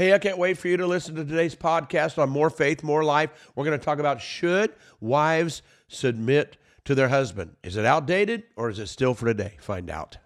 Hey, 0.00 0.14
I 0.14 0.18
can't 0.18 0.38
wait 0.38 0.56
for 0.56 0.68
you 0.68 0.78
to 0.78 0.86
listen 0.86 1.14
to 1.16 1.26
today's 1.26 1.54
podcast 1.54 2.16
on 2.16 2.30
More 2.30 2.48
Faith, 2.48 2.82
More 2.82 3.04
Life. 3.04 3.50
We're 3.54 3.66
going 3.66 3.78
to 3.78 3.84
talk 3.84 3.98
about 3.98 4.18
should 4.18 4.72
wives 4.98 5.60
submit 5.88 6.56
to 6.86 6.94
their 6.94 7.10
husband? 7.10 7.56
Is 7.62 7.76
it 7.76 7.84
outdated 7.84 8.44
or 8.56 8.70
is 8.70 8.78
it 8.78 8.86
still 8.86 9.12
for 9.12 9.26
today? 9.26 9.58
Find 9.60 9.90
out. 9.90 10.16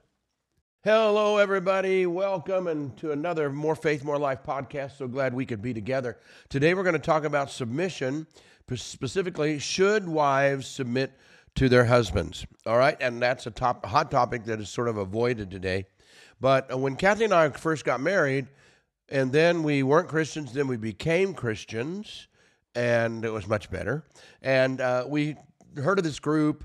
Hello, 0.84 1.38
everybody. 1.38 2.06
Welcome 2.06 2.68
and 2.68 2.96
to 2.98 3.10
another 3.10 3.50
More 3.50 3.74
Faith, 3.74 4.04
More 4.04 4.16
Life 4.16 4.44
podcast. 4.46 4.96
So 4.96 5.08
glad 5.08 5.34
we 5.34 5.44
could 5.44 5.60
be 5.60 5.74
together. 5.74 6.18
Today, 6.48 6.72
we're 6.74 6.84
going 6.84 6.92
to 6.92 7.00
talk 7.00 7.24
about 7.24 7.50
submission, 7.50 8.28
specifically, 8.76 9.58
should 9.58 10.08
wives 10.08 10.68
submit 10.68 11.18
to 11.56 11.68
their 11.68 11.86
husbands? 11.86 12.46
All 12.64 12.78
right, 12.78 12.96
and 13.00 13.20
that's 13.20 13.48
a 13.48 13.50
top 13.50 13.84
hot 13.86 14.12
topic 14.12 14.44
that 14.44 14.60
is 14.60 14.68
sort 14.68 14.86
of 14.86 14.98
avoided 14.98 15.50
today. 15.50 15.86
But 16.40 16.72
uh, 16.72 16.78
when 16.78 16.94
Kathy 16.94 17.24
and 17.24 17.34
I 17.34 17.48
first 17.48 17.84
got 17.84 18.00
married, 18.00 18.46
and 19.08 19.32
then 19.32 19.62
we 19.62 19.82
weren't 19.82 20.08
Christians, 20.08 20.52
then 20.52 20.66
we 20.66 20.76
became 20.76 21.34
Christians, 21.34 22.28
and 22.74 23.24
it 23.24 23.30
was 23.30 23.46
much 23.46 23.70
better. 23.70 24.04
And 24.42 24.80
uh, 24.80 25.04
we 25.06 25.36
heard 25.76 25.98
of 25.98 26.04
this 26.04 26.18
group. 26.18 26.64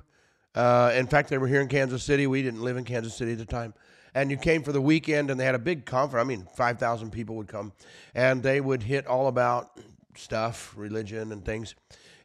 Uh, 0.55 0.91
in 0.95 1.07
fact, 1.07 1.29
they 1.29 1.37
were 1.37 1.47
here 1.47 1.61
in 1.61 1.67
Kansas 1.67 2.03
City. 2.03 2.27
We 2.27 2.41
didn't 2.41 2.61
live 2.61 2.77
in 2.77 2.83
Kansas 2.83 3.15
City 3.15 3.33
at 3.33 3.37
the 3.37 3.45
time 3.45 3.73
and 4.13 4.31
you 4.31 4.37
came 4.37 4.63
for 4.63 4.71
the 4.71 4.81
weekend 4.81 5.29
and 5.29 5.39
they 5.39 5.45
had 5.45 5.55
a 5.55 5.59
big 5.59 5.85
conference. 5.85 6.23
I 6.23 6.27
mean, 6.27 6.47
5,000 6.55 7.11
people 7.11 7.35
would 7.35 7.47
come 7.47 7.73
and 8.15 8.41
they 8.41 8.61
would 8.61 8.83
hit 8.83 9.07
all 9.07 9.27
about 9.27 9.79
stuff, 10.15 10.73
religion 10.75 11.31
and 11.31 11.43
things. 11.45 11.75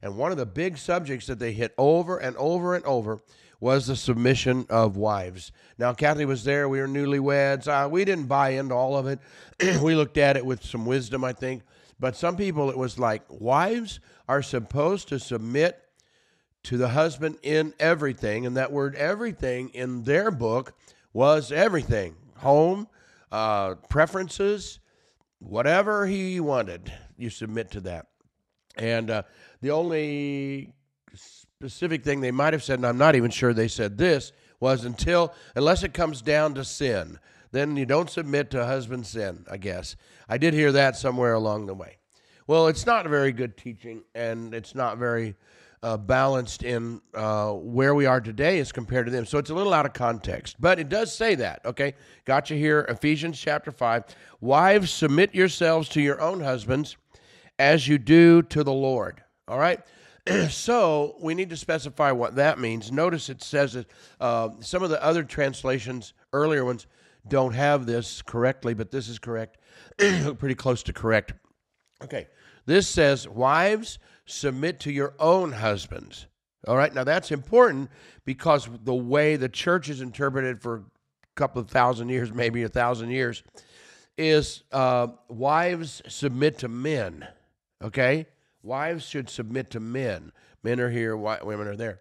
And 0.02 0.16
one 0.16 0.32
of 0.32 0.36
the 0.36 0.46
big 0.46 0.76
subjects 0.76 1.26
that 1.26 1.38
they 1.38 1.52
hit 1.52 1.74
over 1.78 2.18
and 2.18 2.36
over 2.36 2.74
and 2.74 2.84
over 2.84 3.20
was 3.64 3.86
the 3.86 3.96
submission 3.96 4.66
of 4.68 4.98
wives. 4.98 5.50
Now, 5.78 5.94
Kathy 5.94 6.26
was 6.26 6.44
there. 6.44 6.68
We 6.68 6.80
were 6.80 6.86
newlyweds. 6.86 7.66
Uh, 7.66 7.88
we 7.88 8.04
didn't 8.04 8.26
buy 8.26 8.50
into 8.50 8.74
all 8.74 8.94
of 8.94 9.06
it. 9.06 9.18
we 9.82 9.94
looked 9.94 10.18
at 10.18 10.36
it 10.36 10.44
with 10.44 10.62
some 10.62 10.84
wisdom, 10.84 11.24
I 11.24 11.32
think. 11.32 11.62
But 11.98 12.14
some 12.14 12.36
people, 12.36 12.68
it 12.68 12.76
was 12.76 12.98
like, 12.98 13.22
wives 13.30 14.00
are 14.28 14.42
supposed 14.42 15.08
to 15.08 15.18
submit 15.18 15.82
to 16.64 16.76
the 16.76 16.88
husband 16.88 17.38
in 17.42 17.72
everything. 17.80 18.44
And 18.44 18.54
that 18.58 18.70
word 18.70 18.96
everything 18.96 19.70
in 19.70 20.02
their 20.02 20.30
book 20.30 20.74
was 21.14 21.50
everything 21.50 22.16
home, 22.36 22.86
uh, 23.32 23.76
preferences, 23.88 24.78
whatever 25.38 26.06
he 26.06 26.38
wanted, 26.38 26.92
you 27.16 27.30
submit 27.30 27.70
to 27.70 27.80
that. 27.80 28.08
And 28.76 29.08
uh, 29.08 29.22
the 29.62 29.70
only 29.70 30.74
specific 31.64 32.04
thing 32.04 32.20
they 32.20 32.30
might 32.30 32.52
have 32.52 32.62
said, 32.62 32.78
and 32.78 32.86
I'm 32.86 32.98
not 32.98 33.14
even 33.14 33.30
sure 33.30 33.54
they 33.54 33.68
said 33.68 33.96
this, 33.96 34.32
was 34.60 34.84
until, 34.84 35.32
unless 35.56 35.82
it 35.82 35.94
comes 35.94 36.20
down 36.20 36.52
to 36.54 36.64
sin, 36.64 37.18
then 37.52 37.74
you 37.76 37.86
don't 37.86 38.10
submit 38.10 38.50
to 38.50 38.66
husband's 38.66 39.08
sin, 39.08 39.46
I 39.50 39.56
guess. 39.56 39.96
I 40.28 40.36
did 40.36 40.52
hear 40.52 40.72
that 40.72 40.94
somewhere 40.96 41.32
along 41.32 41.66
the 41.66 41.74
way. 41.74 41.96
Well, 42.46 42.68
it's 42.68 42.84
not 42.84 43.06
a 43.06 43.08
very 43.08 43.32
good 43.32 43.56
teaching, 43.56 44.02
and 44.14 44.54
it's 44.54 44.74
not 44.74 44.98
very 44.98 45.36
uh, 45.82 45.96
balanced 45.96 46.64
in 46.64 47.00
uh, 47.14 47.52
where 47.52 47.94
we 47.94 48.04
are 48.04 48.20
today 48.20 48.58
as 48.58 48.70
compared 48.70 49.06
to 49.06 49.12
them. 49.12 49.24
So 49.24 49.38
it's 49.38 49.50
a 49.50 49.54
little 49.54 49.72
out 49.72 49.86
of 49.86 49.94
context, 49.94 50.56
but 50.60 50.78
it 50.78 50.90
does 50.90 51.16
say 51.16 51.34
that. 51.36 51.64
Okay, 51.64 51.94
got 52.26 52.50
you 52.50 52.58
here. 52.58 52.84
Ephesians 52.90 53.40
chapter 53.40 53.70
5. 53.70 54.04
Wives, 54.42 54.90
submit 54.90 55.34
yourselves 55.34 55.88
to 55.90 56.02
your 56.02 56.20
own 56.20 56.40
husbands 56.40 56.98
as 57.58 57.88
you 57.88 57.96
do 57.96 58.42
to 58.42 58.62
the 58.62 58.72
Lord. 58.72 59.22
All 59.48 59.58
right. 59.58 59.80
so 60.48 61.16
we 61.20 61.34
need 61.34 61.50
to 61.50 61.56
specify 61.56 62.10
what 62.12 62.36
that 62.36 62.58
means. 62.58 62.90
Notice 62.90 63.28
it 63.28 63.42
says 63.42 63.74
that 63.74 63.86
uh, 64.20 64.50
some 64.60 64.82
of 64.82 64.90
the 64.90 65.02
other 65.02 65.22
translations, 65.22 66.14
earlier 66.32 66.64
ones, 66.64 66.86
don't 67.28 67.54
have 67.54 67.86
this 67.86 68.22
correctly, 68.22 68.74
but 68.74 68.90
this 68.90 69.08
is 69.08 69.18
correct, 69.18 69.58
pretty 69.98 70.54
close 70.54 70.82
to 70.84 70.92
correct. 70.92 71.32
Okay, 72.02 72.28
this 72.66 72.86
says, 72.86 73.28
Wives, 73.28 73.98
submit 74.26 74.80
to 74.80 74.92
your 74.92 75.14
own 75.18 75.52
husbands. 75.52 76.26
All 76.66 76.76
right, 76.76 76.92
now 76.94 77.04
that's 77.04 77.30
important 77.30 77.90
because 78.24 78.68
the 78.84 78.94
way 78.94 79.36
the 79.36 79.48
church 79.48 79.88
is 79.88 80.00
interpreted 80.00 80.62
for 80.62 80.76
a 80.76 80.82
couple 81.34 81.60
of 81.60 81.68
thousand 81.68 82.08
years, 82.08 82.32
maybe 82.34 82.62
a 82.62 82.68
thousand 82.68 83.10
years, 83.10 83.42
is 84.16 84.62
uh, 84.72 85.08
wives 85.28 86.02
submit 86.08 86.58
to 86.58 86.68
men. 86.68 87.26
Okay, 87.82 88.26
wives 88.64 89.04
should 89.04 89.28
submit 89.28 89.70
to 89.70 89.80
men. 89.80 90.32
Men 90.62 90.80
are 90.80 90.90
here, 90.90 91.16
women 91.16 91.68
are 91.68 91.76
there. 91.76 92.00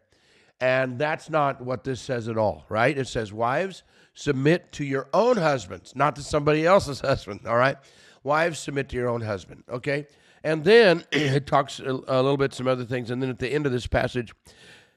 And 0.62 0.97
that's 0.97 1.29
not 1.29 1.62
what 1.62 1.84
this 1.84 2.00
says 2.00 2.29
at 2.29 2.38
all, 2.38 2.66
right? 2.69 2.97
It 2.97 3.07
says, 3.07 3.34
Wives, 3.34 3.84
submit 4.13 4.72
to 4.74 4.85
your 4.85 5.09
own 5.13 5.35
husbands, 5.35 5.94
not 5.96 6.16
to 6.16 6.24
somebody 6.24 6.66
else's 6.66 7.00
husband, 7.01 7.41
all 7.46 7.57
right? 7.57 7.78
Wives, 8.24 8.59
submit 8.59 8.88
to 8.90 8.96
your 8.96 9.09
own 9.09 9.22
husband, 9.22 9.63
okay? 9.69 10.07
And 10.44 10.63
then 10.63 11.03
it 11.12 11.47
talks 11.47 11.79
a, 11.79 11.90
a, 11.90 12.22
little 12.22 12.38
bit 12.38 12.53
some 12.53 12.68
other 12.68 12.85
things. 12.85 13.12
And 13.12 13.22
then 13.22 13.30
at 13.30 13.40
the 13.40 13.50
end 13.50 13.66
of 13.66 13.72
this 13.72 13.88
passage, 13.88 14.34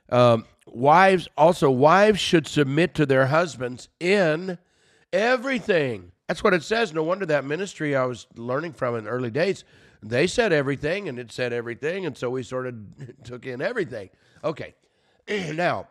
um, 0.08 0.44
wives 0.66 1.28
also 1.36 1.70
wives 1.70 2.20
should 2.20 2.46
submit 2.46 2.94
to 2.94 3.06
their 3.06 3.26
husbands 3.26 3.88
in 3.98 4.58
everything. 5.12 6.12
That's 6.28 6.44
what 6.44 6.54
it 6.54 6.62
says. 6.62 6.92
No 6.92 7.02
wonder 7.02 7.26
that 7.26 7.44
ministry 7.44 7.96
I 7.96 8.04
was 8.04 8.26
learning 8.36 8.72
from 8.72 8.96
in 8.96 9.06
early 9.06 9.30
days, 9.30 9.64
they 10.02 10.26
said 10.26 10.52
everything 10.52 11.08
and 11.08 11.18
it 11.18 11.32
said 11.32 11.52
everything, 11.52 12.06
and 12.06 12.16
so 12.16 12.30
we 12.30 12.42
sort 12.42 12.66
of 12.66 12.74
took 13.24 13.46
in 13.46 13.60
everything. 13.60 14.10
Okay, 14.44 14.74
now 15.28 15.88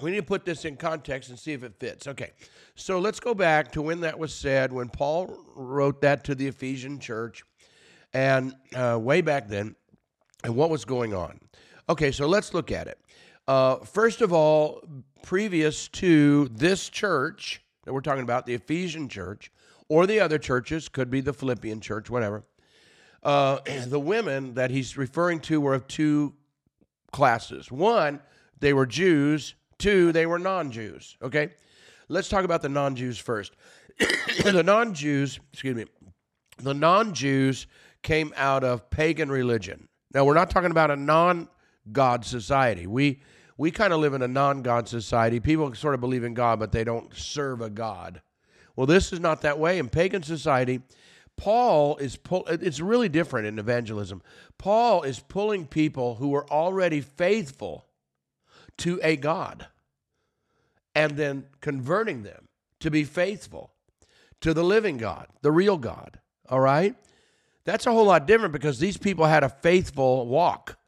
we 0.00 0.10
need 0.10 0.18
to 0.18 0.22
put 0.22 0.44
this 0.44 0.64
in 0.64 0.76
context 0.76 1.30
and 1.30 1.38
see 1.38 1.52
if 1.52 1.62
it 1.62 1.74
fits. 1.78 2.06
Okay, 2.06 2.30
so 2.74 2.98
let's 2.98 3.20
go 3.20 3.34
back 3.34 3.72
to 3.72 3.82
when 3.82 4.00
that 4.00 4.18
was 4.18 4.34
said, 4.34 4.72
when 4.72 4.88
Paul 4.88 5.36
wrote 5.54 6.00
that 6.02 6.24
to 6.24 6.34
the 6.34 6.46
Ephesian 6.48 6.98
church 6.98 7.44
and 8.12 8.54
uh, 8.74 8.98
way 9.00 9.20
back 9.20 9.48
then, 9.48 9.76
and 10.44 10.56
what 10.56 10.70
was 10.70 10.84
going 10.84 11.14
on. 11.14 11.38
Okay, 11.88 12.10
so 12.10 12.26
let's 12.26 12.54
look 12.54 12.72
at 12.72 12.86
it. 12.86 12.98
Uh, 13.46 13.76
first 13.76 14.20
of 14.22 14.32
all, 14.32 14.82
previous 15.22 15.88
to 15.88 16.48
this 16.48 16.88
church 16.88 17.62
that 17.84 17.92
we're 17.92 18.00
talking 18.00 18.22
about, 18.22 18.46
the 18.46 18.54
Ephesian 18.54 19.08
church, 19.08 19.50
or 19.88 20.06
the 20.06 20.20
other 20.20 20.38
churches, 20.38 20.88
could 20.88 21.10
be 21.10 21.20
the 21.20 21.32
Philippian 21.32 21.80
church, 21.80 22.08
whatever. 22.08 22.44
Uh, 23.22 23.58
the 23.86 24.00
women 24.00 24.54
that 24.54 24.70
he's 24.70 24.96
referring 24.96 25.40
to 25.40 25.60
were 25.60 25.74
of 25.74 25.86
two 25.86 26.34
classes. 27.12 27.70
One, 27.70 28.20
they 28.60 28.72
were 28.72 28.86
Jews. 28.86 29.54
Two, 29.78 30.12
they 30.12 30.26
were 30.26 30.38
non 30.38 30.70
Jews. 30.70 31.16
Okay? 31.22 31.50
Let's 32.08 32.28
talk 32.28 32.44
about 32.44 32.62
the 32.62 32.68
non 32.68 32.96
Jews 32.96 33.18
first. 33.18 33.52
the 33.98 34.62
non 34.64 34.94
Jews, 34.94 35.38
excuse 35.52 35.76
me, 35.76 35.84
the 36.58 36.74
non 36.74 37.14
Jews 37.14 37.66
came 38.02 38.32
out 38.36 38.64
of 38.64 38.90
pagan 38.90 39.30
religion. 39.30 39.88
Now, 40.14 40.24
we're 40.24 40.34
not 40.34 40.50
talking 40.50 40.70
about 40.70 40.90
a 40.90 40.96
non 40.96 41.48
God 41.90 42.24
society. 42.24 42.86
We, 42.86 43.20
we 43.56 43.70
kind 43.70 43.92
of 43.92 44.00
live 44.00 44.14
in 44.14 44.22
a 44.22 44.28
non 44.28 44.62
God 44.62 44.88
society. 44.88 45.40
People 45.40 45.74
sort 45.74 45.94
of 45.94 46.00
believe 46.00 46.24
in 46.24 46.34
God, 46.34 46.58
but 46.58 46.72
they 46.72 46.84
don't 46.84 47.14
serve 47.14 47.60
a 47.60 47.70
God. 47.70 48.22
Well, 48.76 48.86
this 48.86 49.12
is 49.12 49.20
not 49.20 49.42
that 49.42 49.58
way. 49.58 49.78
In 49.78 49.88
pagan 49.88 50.22
society, 50.22 50.80
Paul 51.42 51.96
is 51.96 52.14
pull, 52.14 52.44
it's 52.46 52.78
really 52.78 53.08
different 53.08 53.48
in 53.48 53.58
evangelism. 53.58 54.22
Paul 54.58 55.02
is 55.02 55.18
pulling 55.18 55.66
people 55.66 56.14
who 56.14 56.32
are 56.36 56.48
already 56.48 57.00
faithful 57.00 57.84
to 58.76 59.00
a 59.02 59.16
God 59.16 59.66
and 60.94 61.16
then 61.16 61.46
converting 61.60 62.22
them 62.22 62.46
to 62.78 62.92
be 62.92 63.02
faithful 63.02 63.72
to 64.40 64.54
the 64.54 64.62
living 64.62 64.98
God, 64.98 65.26
the 65.40 65.50
real 65.50 65.78
God. 65.78 66.20
All 66.48 66.60
right? 66.60 66.94
That's 67.64 67.86
a 67.86 67.92
whole 67.92 68.06
lot 68.06 68.28
different 68.28 68.52
because 68.52 68.78
these 68.78 68.96
people 68.96 69.24
had 69.24 69.42
a 69.42 69.48
faithful 69.48 70.28
walk. 70.28 70.78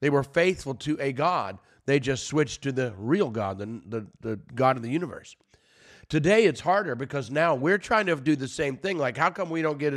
They 0.00 0.10
were 0.10 0.24
faithful 0.24 0.74
to 0.74 0.98
a 1.00 1.12
God. 1.12 1.58
They 1.86 1.98
just 1.98 2.26
switched 2.26 2.60
to 2.64 2.72
the 2.72 2.92
real 2.98 3.30
God, 3.30 3.56
the, 3.56 3.80
the, 3.86 4.06
the 4.20 4.40
God 4.54 4.76
of 4.76 4.82
the 4.82 4.90
universe. 4.90 5.36
Today 6.12 6.44
it's 6.44 6.60
harder 6.60 6.94
because 6.94 7.30
now 7.30 7.54
we're 7.54 7.78
trying 7.78 8.04
to 8.04 8.16
do 8.16 8.36
the 8.36 8.46
same 8.46 8.76
thing. 8.76 8.98
Like, 8.98 9.16
how 9.16 9.30
come 9.30 9.48
we 9.48 9.62
don't 9.62 9.78
get 9.78 9.94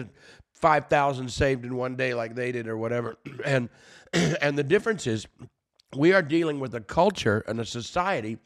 5,000 0.54 1.30
saved 1.30 1.66
in 1.66 1.76
one 1.76 1.98
day 1.98 2.14
like 2.14 2.36
they 2.36 2.54
did 2.54 2.70
or 2.70 2.78
whatever? 2.78 3.18
And, 3.44 3.68
and 4.14 4.58
the 4.58 4.64
difference 4.64 5.08
is 5.08 5.28
we 5.94 6.14
are 6.14 6.22
dealing 6.22 6.62
with 6.62 6.74
a 6.74 6.80
culture 6.80 7.44
and 7.50 7.60
a 7.60 7.66
society 7.66 8.38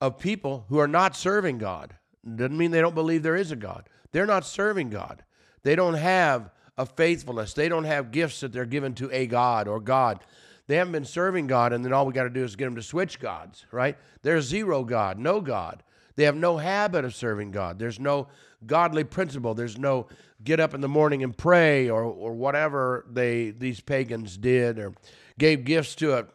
of 0.00 0.18
people 0.18 0.64
who 0.68 0.80
are 0.80 0.88
not 0.88 1.14
serving 1.14 1.58
God. 1.58 1.94
Doesn't 2.24 2.58
mean 2.58 2.72
they 2.72 2.80
don't 2.80 2.96
believe 2.96 3.22
there 3.22 3.36
is 3.36 3.52
a 3.52 3.56
God. 3.56 3.88
They're 4.10 4.26
not 4.26 4.44
serving 4.44 4.90
God. 4.90 5.22
They 5.62 5.76
don't 5.76 5.94
have 5.94 6.50
a 6.76 6.86
faithfulness. 6.86 7.52
They 7.52 7.68
don't 7.68 7.84
have 7.84 8.10
gifts 8.10 8.40
that 8.40 8.52
they're 8.52 8.66
given 8.66 8.94
to 8.94 9.08
a 9.12 9.28
God 9.28 9.68
or 9.68 9.78
God. 9.78 10.24
They 10.66 10.74
haven't 10.74 10.90
been 10.90 11.04
serving 11.04 11.46
God, 11.46 11.72
and 11.72 11.84
then 11.84 11.92
all 11.92 12.04
we 12.04 12.12
got 12.12 12.24
to 12.24 12.30
do 12.30 12.42
is 12.42 12.56
get 12.56 12.64
them 12.64 12.74
to 12.74 12.82
switch 12.82 13.20
gods, 13.20 13.64
right? 13.70 13.96
There's 14.22 14.46
zero 14.46 14.82
God, 14.82 15.20
no 15.20 15.40
God. 15.40 15.84
They 16.16 16.24
have 16.24 16.36
no 16.36 16.56
habit 16.56 17.04
of 17.04 17.14
serving 17.14 17.50
God. 17.50 17.78
There's 17.78 18.00
no 18.00 18.28
godly 18.66 19.04
principle. 19.04 19.54
There's 19.54 19.78
no 19.78 20.06
get 20.42 20.60
up 20.60 20.74
in 20.74 20.80
the 20.80 20.88
morning 20.88 21.22
and 21.22 21.36
pray 21.36 21.88
or, 21.88 22.02
or 22.02 22.34
whatever 22.34 23.06
they 23.10 23.50
these 23.50 23.80
pagans 23.80 24.36
did 24.36 24.78
or 24.78 24.94
gave 25.38 25.64
gifts 25.64 25.94
to 25.96 26.18
a 26.18 26.26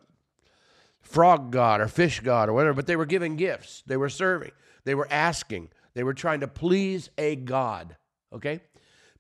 frog 1.01 1.51
god 1.51 1.81
or 1.81 1.87
fish 1.87 2.19
god 2.21 2.47
or 2.47 2.53
whatever, 2.53 2.75
but 2.75 2.87
they 2.87 2.95
were 2.95 3.05
giving 3.05 3.35
gifts. 3.35 3.83
They 3.85 3.97
were 3.97 4.09
serving. 4.09 4.51
They 4.85 4.95
were 4.95 5.07
asking. 5.11 5.69
They 5.93 6.03
were 6.03 6.13
trying 6.13 6.39
to 6.39 6.47
please 6.47 7.09
a 7.17 7.35
God. 7.35 7.97
Okay? 8.33 8.61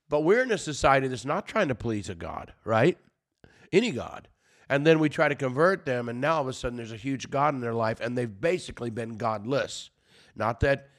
But 0.09 0.21
we're 0.21 0.43
in 0.43 0.51
a 0.51 0.57
society 0.57 1.07
that's 1.07 1.25
not 1.25 1.47
trying 1.47 1.69
to 1.69 1.75
please 1.75 2.09
a 2.09 2.15
God, 2.15 2.53
right? 2.65 2.97
Any 3.71 3.91
God. 3.91 4.27
And 4.69 4.85
then 4.85 4.99
we 4.99 5.09
try 5.09 5.27
to 5.27 5.35
convert 5.35 5.85
them, 5.85 6.07
and 6.07 6.21
now 6.21 6.35
all 6.35 6.41
of 6.41 6.47
a 6.47 6.53
sudden 6.53 6.77
there's 6.77 6.93
a 6.93 6.97
huge 6.97 7.29
God 7.29 7.53
in 7.53 7.61
their 7.61 7.73
life, 7.73 7.99
and 7.99 8.17
they've 8.17 8.41
basically 8.41 8.89
been 8.89 9.17
godless. 9.17 9.89
Not 10.41 10.61
that 10.61 10.89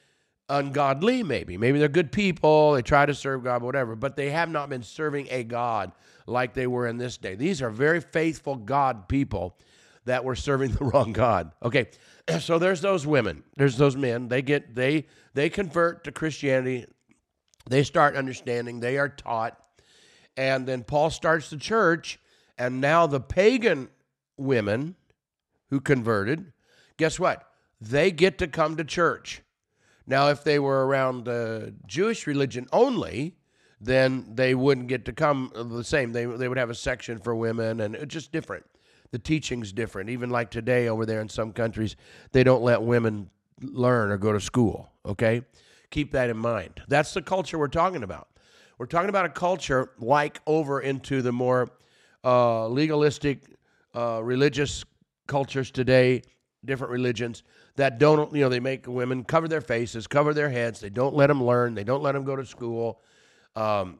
ungodly, 0.49 1.25
maybe. 1.25 1.57
Maybe 1.57 1.81
they're 1.81 1.89
good 1.89 2.13
people, 2.13 2.75
they 2.75 2.83
try 2.83 3.05
to 3.07 3.13
serve 3.13 3.43
God, 3.43 3.61
whatever, 3.61 3.97
but 3.97 4.15
they 4.15 4.31
have 4.31 4.49
not 4.49 4.69
been 4.69 4.85
serving 4.85 5.27
a 5.31 5.43
God 5.43 5.91
like 6.29 6.55
they 6.55 6.69
were 6.69 6.87
in 6.87 6.97
this 6.97 7.17
day. 7.17 7.35
These 7.35 7.61
are 7.61 7.69
very 7.69 8.01
faithful 8.01 8.55
God 8.55 9.09
people 9.09 9.59
that 10.05 10.25
were 10.25 10.37
serving 10.37 10.71
the 10.71 10.85
wrong 10.95 11.13
God. 11.13 11.51
Okay, 11.61 11.89
so 12.39 12.61
there's 12.61 12.81
those 12.81 13.05
women, 13.05 13.43
there's 13.57 13.77
those 13.77 13.97
men. 13.97 14.29
They 14.29 14.43
get 14.43 14.77
they 14.77 15.07
they 15.35 15.51
convert 15.51 16.05
to 16.05 16.13
Christianity. 16.13 16.87
They 17.69 17.83
start 17.83 18.15
understanding. 18.15 18.79
They 18.79 18.97
are 18.97 19.09
taught, 19.09 19.61
and 20.37 20.69
then 20.69 20.85
Paul 20.85 21.11
starts 21.11 21.51
the 21.51 21.57
church, 21.57 22.21
and 22.57 22.81
now 22.81 23.09
the 23.09 23.21
pagan 23.21 23.89
women 24.37 24.95
who 25.71 25.81
converted, 25.81 26.53
guess 26.97 27.19
what? 27.19 27.52
They 27.83 28.13
get 28.13 28.39
to 28.39 28.47
come 28.47 28.77
to 28.77 28.85
church. 28.85 29.43
Now, 30.07 30.29
if 30.29 30.45
they 30.45 30.61
were 30.61 30.87
around 30.87 31.25
the 31.25 31.75
Jewish 31.87 32.29
religion 32.29 32.69
only, 32.73 33.35
then 33.81 34.25
they 34.35 34.55
wouldn't 34.55 34.87
get 34.87 35.05
to 35.07 35.13
come 35.13 35.51
the 35.53 35.83
same. 35.83 36.13
They, 36.13 36.25
they 36.25 36.47
would 36.47 36.59
have 36.59 36.71
a 36.71 36.77
section 36.77 37.19
for 37.19 37.35
women, 37.35 37.81
and 37.81 37.97
it's 37.97 38.13
just 38.13 38.31
different. 38.31 38.65
The 39.11 39.19
teaching's 39.19 39.73
different. 39.73 40.11
Even 40.11 40.31
like 40.31 40.51
today 40.51 40.89
over 40.89 41.05
there 41.05 41.21
in 41.21 41.29
some 41.29 41.53
countries, 41.53 41.97
they 42.31 42.45
don't 42.45 42.63
let 42.63 42.83
women 42.83 43.29
learn 43.61 44.13
or 44.13 44.17
go 44.17 44.33
to 44.33 44.41
school. 44.41 44.93
Okay? 45.05 45.43
Keep 45.91 46.13
that 46.13 46.31
in 46.31 46.37
mind. 46.37 46.83
That's 46.87 47.13
the 47.13 47.23
culture 47.23 47.59
we're 47.59 47.67
talking 47.67 48.05
about. 48.05 48.29
We're 48.79 48.87
talking 48.87 49.09
about 49.09 49.27
a 49.27 49.31
culture 49.31 49.91
like 49.99 50.41
over 50.47 50.81
into 50.81 51.21
the 51.21 51.33
more 51.33 51.69
uh, 52.25 52.69
legalistic 52.69 53.43
uh, 53.95 54.21
religious 54.23 54.85
cultures 55.27 55.73
today, 55.73 56.23
different 56.65 56.93
religions 56.93 57.43
that 57.77 57.99
don't, 57.99 58.35
you 58.35 58.43
know, 58.43 58.49
they 58.49 58.61
make 58.61 58.87
women 58.87 59.25
cover 59.25 59.49
their 59.49 59.61
faces, 59.61 60.07
cover 60.07 60.35
their 60.35 60.51
heads. 60.51 60.81
They 60.81 60.91
don't 60.91 61.15
let 61.15 61.29
them 61.29 61.43
learn. 61.43 61.75
They 61.75 61.85
don't 61.85 62.03
let 62.03 62.13
them 62.13 62.25
go 62.25 62.37
to 62.37 62.45
school. 62.45 63.01
Um, 63.57 63.99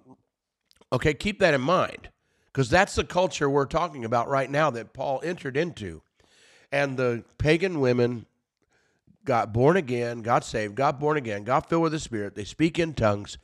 okay, 0.93 1.15
keep 1.15 1.41
that 1.41 1.55
in 1.55 1.61
mind 1.61 2.11
because 2.53 2.69
that's 2.69 2.95
the 2.95 3.05
culture 3.05 3.49
we're 3.49 3.67
talking 3.67 4.05
about 4.05 4.29
right 4.29 4.51
now 4.51 4.71
that 4.71 4.93
Paul 4.93 5.21
entered 5.25 5.57
into. 5.57 6.03
And 6.71 6.97
the 6.97 7.25
pagan 7.39 7.81
women 7.81 8.27
got 9.25 9.53
born 9.53 9.77
again, 9.77 10.23
got 10.23 10.45
saved, 10.45 10.75
got 10.75 10.99
born 10.99 11.17
again, 11.17 11.45
got 11.45 11.69
filled 11.69 11.83
with 11.83 11.93
the 11.93 11.99
Spirit. 11.99 12.35
They 12.35 12.45
speak 12.45 12.79
in 12.79 12.95
tongues. 12.95 13.39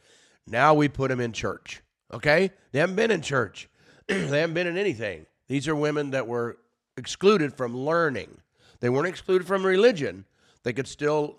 Now 0.46 0.74
we 0.74 0.88
put 0.88 1.08
them 1.08 1.20
in 1.20 1.32
church. 1.32 1.82
Okay? 2.12 2.50
They 2.72 2.78
haven't 2.80 2.96
been 2.96 3.10
in 3.10 3.22
church, 3.22 3.68
they 4.06 4.40
haven't 4.40 4.54
been 4.54 4.66
in 4.66 4.76
anything. 4.78 5.26
These 5.48 5.68
are 5.68 5.76
women 5.76 6.10
that 6.10 6.26
were 6.26 6.58
excluded 6.96 7.54
from 7.54 7.76
learning. 7.76 8.40
They 8.80 8.88
weren't 8.88 9.08
excluded 9.08 9.46
from 9.46 9.64
religion. 9.64 10.24
They 10.62 10.72
could 10.72 10.88
still 10.88 11.36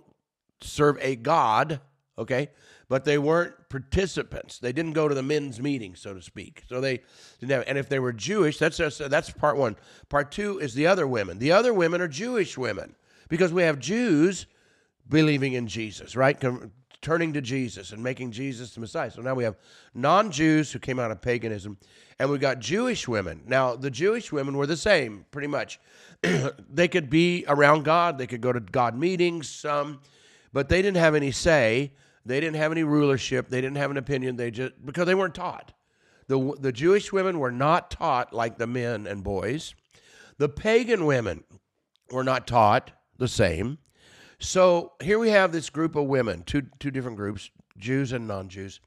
serve 0.62 0.98
a 1.02 1.16
God, 1.16 1.80
okay? 2.18 2.50
But 2.88 3.06
they 3.06 3.18
weren't 3.18 3.54
participants. 3.70 4.60
They 4.60 4.72
didn't 4.72 4.94
go 4.94 5.08
to 5.08 5.16
the 5.16 5.24
men's 5.24 5.60
meeting, 5.62 5.96
so 5.96 6.14
to 6.14 6.22
speak. 6.22 6.64
So 6.68 6.82
they 6.82 7.02
didn't 7.40 7.52
have, 7.52 7.64
and 7.68 7.78
if 7.78 7.88
they 7.88 8.00
were 8.00 8.14
Jewish, 8.14 8.58
that's 8.58 8.78
just, 8.78 9.10
that's 9.10 9.30
part 9.30 9.58
one. 9.58 9.76
Part 10.10 10.32
two 10.32 10.60
is 10.60 10.74
the 10.74 10.88
other 10.88 11.08
women. 11.08 11.40
The 11.40 11.52
other 11.52 11.74
women 11.74 12.02
are 12.02 12.08
Jewish 12.08 12.58
women 12.58 12.96
because 13.30 13.54
we 13.54 13.64
have 13.64 13.80
Jews 13.80 14.48
believing 15.08 15.54
in 15.54 15.68
Jesus, 15.68 16.16
right? 16.16 16.40
Turning 17.02 17.32
to 17.34 17.42
Jesus 17.42 17.94
and 17.94 18.04
making 18.04 18.32
Jesus 18.32 18.74
the 18.74 18.82
Messiah. 18.82 19.10
So 19.10 19.22
now 19.22 19.34
we 19.34 19.46
have 19.46 19.56
non 19.94 20.32
Jews 20.32 20.72
who 20.72 20.80
came 20.80 21.00
out 21.00 21.12
of 21.12 21.22
paganism, 21.22 21.78
and 22.20 22.30
we 22.30 22.38
got 22.38 22.60
Jewish 22.60 23.08
women. 23.08 23.42
Now, 23.48 23.76
the 23.76 23.90
Jewish 23.90 24.32
women 24.34 24.58
were 24.58 24.68
the 24.68 24.76
same, 24.76 25.26
pretty 25.32 25.48
much. 25.48 25.80
they 26.70 26.90
could 26.90 27.10
be 27.10 27.46
around 27.48 27.86
God, 27.86 28.18
they 28.18 28.28
could 28.28 28.42
go 28.42 28.52
to 28.52 28.60
God 28.60 28.98
meetings, 28.98 29.48
some, 29.48 30.02
but 30.52 30.68
they 30.68 30.82
didn't 30.82 30.98
have 30.98 31.16
any 31.16 31.32
say. 31.32 31.94
They 32.26 32.40
didn't 32.40 32.58
have 32.58 32.72
any 32.72 32.84
rulership. 32.84 33.50
They 33.50 33.62
didn't 33.62 33.78
have 33.78 33.92
an 33.92 33.98
opinion. 33.98 34.36
They 34.36 34.52
just 34.52 34.74
because 34.86 35.06
they 35.06 35.16
weren't 35.16 35.36
taught. 35.36 35.72
The 36.28 36.56
the 36.60 36.72
Jewish 36.72 37.12
women 37.12 37.40
were 37.40 37.52
not 37.52 37.90
taught 37.92 38.34
like 38.34 38.58
the 38.58 38.68
men 38.68 39.08
and 39.08 39.24
boys. 39.24 39.74
The 40.38 40.50
pagan 40.50 41.06
women 41.06 41.44
were 42.12 42.24
not 42.24 42.46
taught 42.46 42.92
the 43.18 43.28
same. 43.28 43.78
So 44.40 44.94
here 45.02 45.20
we 45.20 45.30
have 45.30 45.52
this 45.52 45.70
group 45.70 45.96
of 45.96 46.06
women, 46.06 46.44
two 46.44 46.64
two 46.80 46.92
different 46.92 47.18
groups, 47.18 47.52
Jews 47.78 48.14
and 48.14 48.28
non-Jews. 48.28 48.80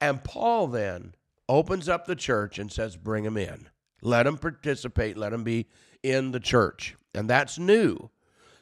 And 0.00 0.22
Paul 0.22 0.68
then 0.68 1.14
opens 1.48 1.88
up 1.88 2.06
the 2.06 2.16
church 2.16 2.58
and 2.58 2.70
says, 2.70 2.96
"Bring 2.96 3.24
them 3.24 3.36
in. 3.36 3.68
Let 4.02 4.24
them 4.24 4.36
participate. 4.36 5.16
Let 5.16 5.30
them 5.30 5.44
be 5.44 5.66
in 6.02 6.32
the 6.32 6.40
church. 6.40 6.96
And 7.14 7.28
that's 7.28 7.58
new. 7.58 8.10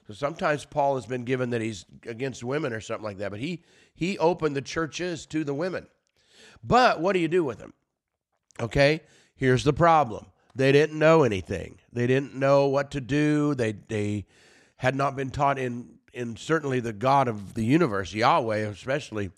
So 0.07 0.15
sometimes 0.15 0.65
Paul 0.65 0.95
has 0.95 1.07
been 1.07 1.25
given 1.25 1.51
that 1.51 1.61
he's 1.61 1.85
against 2.07 2.45
women 2.45 2.73
or 2.73 2.81
something 2.81 3.05
like 3.05 3.19
that, 3.19 3.31
but 3.31 3.41
he 3.41 3.65
he 3.95 4.19
opened 4.19 4.55
the 4.55 4.63
churches 4.63 5.27
to 5.27 5.43
the 5.43 5.55
women. 5.55 5.87
But 6.63 7.01
what 7.01 7.13
do 7.13 7.19
you 7.19 7.29
do 7.29 7.45
with 7.45 7.59
them? 7.59 7.73
Okay? 8.61 9.01
Here's 9.35 9.65
the 9.65 9.73
problem. 9.73 10.27
They 10.55 10.73
didn't 10.73 10.99
know 10.99 11.23
anything. 11.23 11.81
They 11.93 12.07
didn't 12.07 12.35
know 12.35 12.67
what 12.67 12.91
to 12.93 13.01
do. 13.01 13.55
They 13.55 13.73
they 13.73 14.27
had 14.77 14.95
not 14.95 15.17
been 15.17 15.31
taught 15.31 15.59
in 15.59 15.96
in 16.17 16.37
certainly 16.37 16.81
the 16.81 16.93
God 16.93 17.29
of 17.29 17.55
the 17.55 17.65
universe, 17.65 18.13
Yahweh, 18.15 18.69
especially 18.69 19.31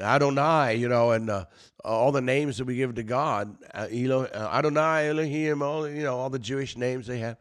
Adonai, 0.00 0.74
you 0.76 0.88
know, 0.88 1.12
and 1.12 1.28
uh, 1.28 1.44
all 1.84 2.10
the 2.10 2.20
names 2.20 2.58
that 2.58 2.64
we 2.64 2.76
give 2.76 2.94
to 2.94 3.02
God, 3.02 3.56
uh, 3.74 3.86
Elo, 3.92 4.24
uh, 4.24 4.50
Adonai, 4.52 5.08
Elohim, 5.08 5.62
all 5.62 5.88
you 5.88 6.02
know, 6.02 6.16
all 6.16 6.30
the 6.30 6.38
Jewish 6.38 6.76
names 6.76 7.06
they 7.06 7.18
have, 7.18 7.36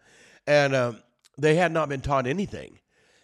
and 0.46 0.76
uh, 0.76 0.94
they 1.38 1.56
had 1.56 1.72
not 1.72 1.90
been 1.90 2.02
taught 2.02 2.28
anything, 2.28 2.80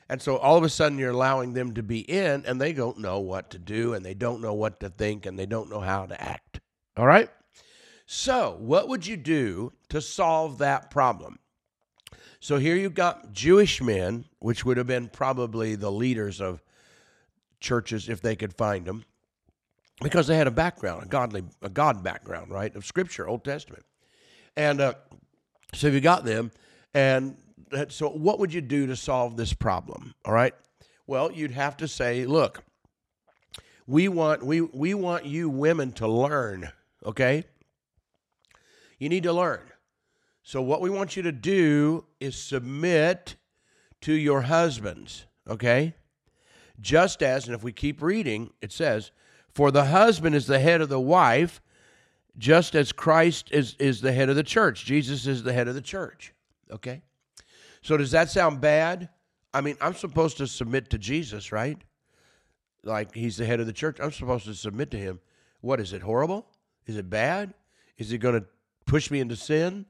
and 0.09 0.21
so 0.21 0.37
all 0.37 0.57
of 0.57 0.63
a 0.63 0.69
sudden 0.69 0.97
you're 0.97 1.11
allowing 1.11 1.53
them 1.53 1.73
to 1.73 1.83
be 1.83 1.99
in, 1.99 2.45
and 2.45 2.59
they 2.59 2.73
don't 2.73 2.99
know 2.99 3.19
what 3.19 3.49
to 3.51 3.59
do, 3.59 3.93
and 3.93 4.05
they 4.05 4.13
don't 4.13 4.41
know 4.41 4.53
what 4.53 4.79
to 4.79 4.89
think, 4.89 5.25
and 5.25 5.37
they 5.37 5.45
don't 5.45 5.69
know 5.69 5.81
how 5.81 6.05
to 6.05 6.21
act. 6.21 6.61
All 6.97 7.05
right. 7.05 7.29
So, 8.05 8.57
what 8.59 8.89
would 8.89 9.05
you 9.05 9.15
do 9.15 9.71
to 9.89 10.01
solve 10.01 10.57
that 10.57 10.91
problem? 10.91 11.39
So 12.43 12.57
here 12.57 12.75
you've 12.75 12.95
got 12.95 13.33
Jewish 13.33 13.83
men, 13.83 14.25
which 14.39 14.65
would 14.65 14.77
have 14.77 14.87
been 14.87 15.09
probably 15.09 15.75
the 15.75 15.91
leaders 15.91 16.41
of 16.41 16.63
churches 17.59 18.09
if 18.09 18.19
they 18.19 18.35
could 18.35 18.51
find 18.51 18.83
them 18.83 19.05
because 20.01 20.25
they 20.25 20.35
had 20.35 20.47
a 20.47 20.51
background, 20.51 21.03
a 21.03 21.05
godly, 21.05 21.43
a 21.61 21.69
God 21.69 22.03
background, 22.03 22.49
right, 22.49 22.75
of 22.75 22.83
Scripture, 22.83 23.27
Old 23.27 23.43
Testament, 23.43 23.85
and 24.57 24.81
uh, 24.81 24.95
so 25.75 25.87
you 25.89 26.01
got 26.01 26.25
them, 26.25 26.51
and 26.95 27.37
so 27.89 28.09
what 28.09 28.39
would 28.39 28.51
you 28.51 28.61
do 28.61 28.87
to 28.87 28.95
solve 28.95 29.37
this 29.37 29.53
problem? 29.53 30.15
All 30.25 30.33
right, 30.33 30.55
well, 31.05 31.31
you'd 31.31 31.51
have 31.51 31.77
to 31.77 31.87
say, 31.87 32.25
look, 32.25 32.63
we 33.85 34.07
want 34.07 34.43
we 34.43 34.61
we 34.61 34.95
want 34.95 35.25
you 35.27 35.47
women 35.47 35.91
to 35.93 36.07
learn, 36.07 36.71
okay? 37.05 37.43
You 38.97 39.09
need 39.09 39.23
to 39.23 39.33
learn. 39.33 39.61
So 40.43 40.61
what 40.61 40.81
we 40.81 40.89
want 40.89 41.15
you 41.15 41.23
to 41.23 41.31
do 41.31 42.05
is 42.19 42.35
submit 42.35 43.35
to 44.01 44.13
your 44.13 44.41
husbands, 44.41 45.25
okay? 45.47 45.93
Just 46.79 47.21
as, 47.21 47.45
and 47.45 47.55
if 47.55 47.63
we 47.63 47.71
keep 47.71 48.01
reading, 48.01 48.51
it 48.61 48.71
says, 48.71 49.11
for 49.53 49.71
the 49.71 49.85
husband 49.85 50.35
is 50.35 50.47
the 50.47 50.59
head 50.59 50.81
of 50.81 50.89
the 50.89 50.99
wife, 50.99 51.61
just 52.37 52.75
as 52.75 52.91
Christ 52.91 53.49
is, 53.51 53.75
is 53.77 54.01
the 54.01 54.13
head 54.13 54.29
of 54.29 54.35
the 54.35 54.43
church. 54.43 54.85
Jesus 54.85 55.27
is 55.27 55.43
the 55.43 55.53
head 55.53 55.67
of 55.67 55.75
the 55.75 55.81
church. 55.81 56.33
Okay? 56.71 57.01
So 57.81 57.97
does 57.97 58.11
that 58.11 58.29
sound 58.29 58.61
bad? 58.61 59.09
I 59.53 59.61
mean, 59.61 59.77
I'm 59.81 59.93
supposed 59.93 60.37
to 60.37 60.47
submit 60.47 60.89
to 60.91 60.97
Jesus, 60.97 61.51
right? 61.51 61.77
Like 62.83 63.13
he's 63.13 63.37
the 63.37 63.45
head 63.45 63.59
of 63.59 63.67
the 63.67 63.73
church. 63.73 63.99
I'm 63.99 64.11
supposed 64.11 64.45
to 64.45 64.55
submit 64.55 64.91
to 64.91 64.97
him. 64.97 65.19
What 65.59 65.79
is 65.79 65.93
it? 65.93 66.01
Horrible? 66.01 66.47
Is 66.87 66.97
it 66.97 67.09
bad? 67.09 67.53
Is 67.97 68.11
it 68.11 68.19
going 68.19 68.39
to 68.39 68.45
push 68.85 69.11
me 69.11 69.19
into 69.19 69.35
sin? 69.35 69.85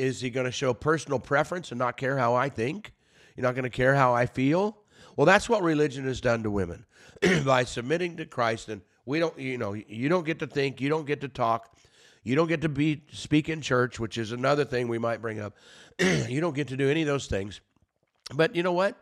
Is 0.00 0.22
he 0.22 0.30
going 0.30 0.46
to 0.46 0.52
show 0.52 0.72
personal 0.72 1.18
preference 1.18 1.72
and 1.72 1.78
not 1.78 1.98
care 1.98 2.16
how 2.16 2.34
I 2.34 2.48
think? 2.48 2.94
You're 3.36 3.42
not 3.42 3.54
going 3.54 3.64
to 3.64 3.70
care 3.70 3.94
how 3.94 4.14
I 4.14 4.24
feel? 4.24 4.78
Well, 5.14 5.26
that's 5.26 5.46
what 5.46 5.62
religion 5.62 6.06
has 6.06 6.22
done 6.22 6.42
to 6.44 6.50
women 6.50 6.86
by 7.44 7.64
submitting 7.64 8.16
to 8.16 8.24
Christ 8.24 8.70
and 8.70 8.80
we 9.04 9.18
don't, 9.18 9.38
you 9.38 9.58
know, 9.58 9.74
you 9.74 10.08
don't 10.08 10.24
get 10.24 10.38
to 10.38 10.46
think, 10.46 10.80
you 10.80 10.88
don't 10.88 11.06
get 11.06 11.20
to 11.20 11.28
talk, 11.28 11.76
you 12.22 12.34
don't 12.34 12.46
get 12.46 12.62
to 12.62 12.70
be 12.70 13.02
speak 13.12 13.50
in 13.50 13.60
church, 13.60 14.00
which 14.00 14.16
is 14.16 14.32
another 14.32 14.64
thing 14.64 14.88
we 14.88 14.98
might 14.98 15.20
bring 15.20 15.38
up. 15.38 15.54
you 15.98 16.40
don't 16.40 16.54
get 16.54 16.68
to 16.68 16.78
do 16.78 16.88
any 16.88 17.02
of 17.02 17.06
those 17.06 17.26
things. 17.26 17.60
But 18.34 18.56
you 18.56 18.62
know 18.62 18.72
what? 18.72 18.96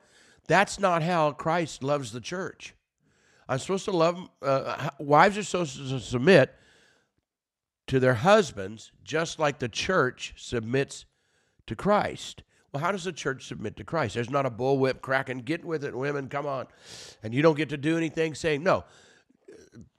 That's 0.48 0.80
not 0.80 1.04
how 1.04 1.30
Christ 1.30 1.84
loves 1.84 2.10
the 2.10 2.20
church. 2.20 2.74
I'm 3.48 3.60
supposed 3.60 3.84
to 3.84 3.92
love 3.92 4.28
uh, 4.42 4.90
wives 4.98 5.38
are 5.38 5.44
supposed 5.44 5.76
to 5.76 6.00
submit 6.00 6.54
to 7.88 8.00
their 8.00 8.14
husbands 8.14 8.92
just 9.04 9.38
like 9.38 9.58
the 9.58 9.68
church 9.68 10.34
submits 10.36 11.04
to 11.66 11.74
Christ. 11.74 12.42
Well, 12.72 12.82
how 12.82 12.92
does 12.92 13.04
the 13.04 13.12
church 13.12 13.46
submit 13.46 13.76
to 13.76 13.84
Christ? 13.84 14.14
There's 14.14 14.30
not 14.30 14.46
a 14.46 14.50
bullwhip 14.50 15.00
cracking, 15.00 15.38
get 15.38 15.64
with 15.64 15.84
it, 15.84 15.96
women, 15.96 16.28
come 16.28 16.46
on. 16.46 16.66
And 17.22 17.32
you 17.32 17.42
don't 17.42 17.56
get 17.56 17.70
to 17.70 17.76
do 17.76 17.96
anything 17.96 18.34
saying, 18.34 18.62
no, 18.62 18.84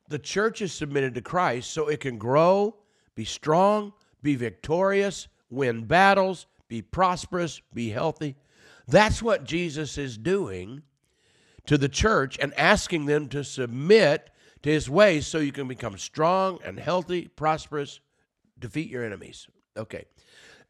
the 0.08 0.20
church 0.20 0.62
is 0.62 0.72
submitted 0.72 1.16
to 1.16 1.22
Christ 1.22 1.72
so 1.72 1.88
it 1.88 2.00
can 2.00 2.18
grow, 2.18 2.76
be 3.16 3.26
strong, 3.26 3.94
be 4.22 4.36
victorious, 4.36 5.28
win 5.50 5.86
battles, 5.86 6.46
be 6.68 6.82
prosperous, 6.82 7.62
be 7.74 7.90
healthy. 7.90 8.36
That's 8.88 9.22
what 9.22 9.44
Jesus 9.44 9.98
is 9.98 10.18
doing 10.18 10.84
to 11.66 11.78
the 11.78 11.90
church 11.90 12.38
and 12.40 12.54
asking 12.54 13.06
them 13.06 13.28
to 13.30 13.44
submit 13.44 14.30
to 14.64 14.70
his 14.70 14.90
ways 14.90 15.28
so 15.28 15.40
you 15.40 15.52
can 15.52 15.68
become 15.68 15.98
strong 15.98 16.60
and 16.64 16.80
healthy, 16.80 17.28
prosperous, 17.28 18.00
defeat 18.58 18.90
your 18.90 19.04
enemies. 19.04 19.48
Okay. 19.78 20.06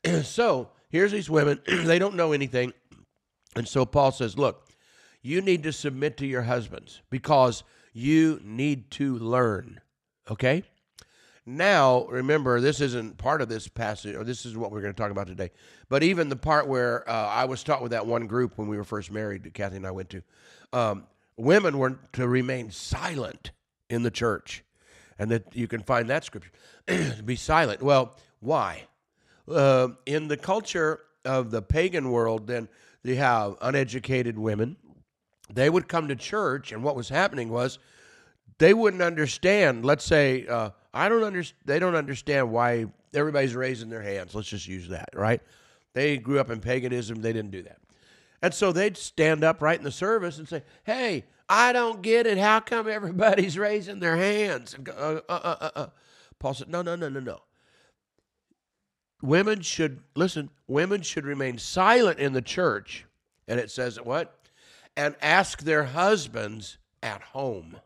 so 0.24 0.70
here's 0.90 1.12
these 1.12 1.30
women. 1.30 1.60
they 1.68 2.00
don't 2.00 2.16
know 2.16 2.32
anything. 2.32 2.74
And 3.56 3.68
so 3.68 3.86
Paul 3.86 4.12
says, 4.12 4.38
look, 4.38 4.68
you 5.22 5.42
need 5.42 5.64
to 5.64 5.74
submit 5.74 6.18
to 6.18 6.28
your 6.28 6.44
husbands 6.44 7.02
because 7.10 7.64
you 7.94 8.40
need 8.44 8.92
to 8.92 9.18
learn. 9.18 9.82
Okay? 10.30 10.64
Now, 11.46 12.06
remember, 12.06 12.62
this 12.62 12.80
isn't 12.80 13.18
part 13.18 13.42
of 13.42 13.50
this 13.50 13.68
passage, 13.68 14.16
or 14.16 14.24
this 14.24 14.46
is 14.46 14.56
what 14.56 14.72
we're 14.72 14.82
going 14.82 14.94
to 14.94 15.02
talk 15.02 15.10
about 15.10 15.26
today. 15.26 15.50
But 15.90 16.04
even 16.04 16.30
the 16.30 16.36
part 16.36 16.68
where 16.68 17.10
uh, 17.10 17.28
I 17.28 17.46
was 17.46 17.64
taught 17.64 17.82
with 17.82 17.92
that 17.92 18.06
one 18.06 18.28
group 18.28 18.54
when 18.56 18.68
we 18.68 18.78
were 18.78 18.84
first 18.84 19.12
married, 19.12 19.52
Kathy 19.56 19.78
and 19.78 19.88
I 19.88 19.92
went 19.92 20.12
to, 20.12 20.22
um, 20.74 21.08
women 21.38 21.80
were 21.80 21.98
to 22.14 22.28
remain 22.28 22.70
silent 22.70 23.52
in 23.90 24.04
the 24.04 24.12
church. 24.12 24.64
And 25.18 25.32
that 25.32 25.56
you 25.56 25.68
can 25.68 25.82
find 25.82 26.10
that 26.10 26.24
scripture. 26.24 26.52
Be 27.26 27.36
silent. 27.36 27.82
Well, 27.82 28.16
why? 28.40 28.84
Uh, 29.50 29.90
in 30.06 30.28
the 30.28 30.38
culture 30.38 31.02
of 31.26 31.52
the 31.52 31.62
pagan 31.62 32.12
world, 32.12 32.48
then 32.48 32.70
they 33.04 33.16
have 33.16 33.56
uneducated 33.62 34.38
women. 34.38 34.78
They 35.52 35.70
would 35.70 35.88
come 35.88 36.08
to 36.08 36.16
church, 36.16 36.72
and 36.72 36.84
what 36.84 36.96
was 36.96 37.10
happening 37.10 37.50
was 37.50 37.80
they 38.60 38.74
wouldn't 38.74 39.02
understand. 39.02 39.84
Let's 39.84 40.06
say 40.06 40.46
uh, 40.48 40.70
I 40.94 41.10
don't 41.10 41.24
understand. 41.24 41.60
They 41.66 41.80
don't 41.80 41.96
understand 41.96 42.52
why 42.52 42.86
everybody's 43.14 43.56
raising 43.56 43.90
their 43.90 44.02
hands. 44.02 44.36
Let's 44.36 44.50
just 44.50 44.68
use 44.68 44.90
that, 44.90 45.10
right? 45.14 45.42
They 45.94 46.18
grew 46.18 46.40
up 46.40 46.52
in 46.52 46.60
paganism. 46.60 47.22
They 47.22 47.34
didn't 47.34 47.52
do 47.52 47.64
that, 47.64 47.80
and 48.42 48.54
so 48.54 48.72
they'd 48.72 48.96
stand 48.96 49.44
up 49.44 49.62
right 49.62 49.78
in 49.78 49.84
the 49.84 49.92
service 49.92 50.38
and 50.38 50.48
say, 50.48 50.64
"Hey, 50.84 51.26
I 51.50 51.74
don't 51.74 52.02
get 52.02 52.28
it. 52.28 52.38
How 52.38 52.60
come 52.60 52.88
everybody's 52.88 53.58
raising 53.58 54.00
their 54.00 54.18
hands?" 54.18 54.74
And 54.74 54.86
go, 54.86 55.22
uh, 55.28 55.32
uh, 55.32 55.56
uh, 55.60 55.70
uh. 55.76 55.88
Paul 56.38 56.54
said, 56.54 56.70
"No, 56.70 56.82
no, 56.82 56.96
no, 56.96 57.10
no, 57.10 57.20
no. 57.20 57.40
Women 59.22 59.62
should 59.62 60.04
listen. 60.16 60.52
Women 60.68 61.02
should 61.02 61.26
remain 61.26 61.58
silent 61.58 62.20
in 62.20 62.34
the 62.34 62.42
church." 62.42 63.06
And 63.48 63.60
it 63.60 63.72
says 63.72 64.00
what? 64.00 64.36
And 64.96 65.16
ask 65.22 65.64
their 65.64 65.86
husbands 65.86 66.78
at 67.02 67.22
home. 67.22 67.78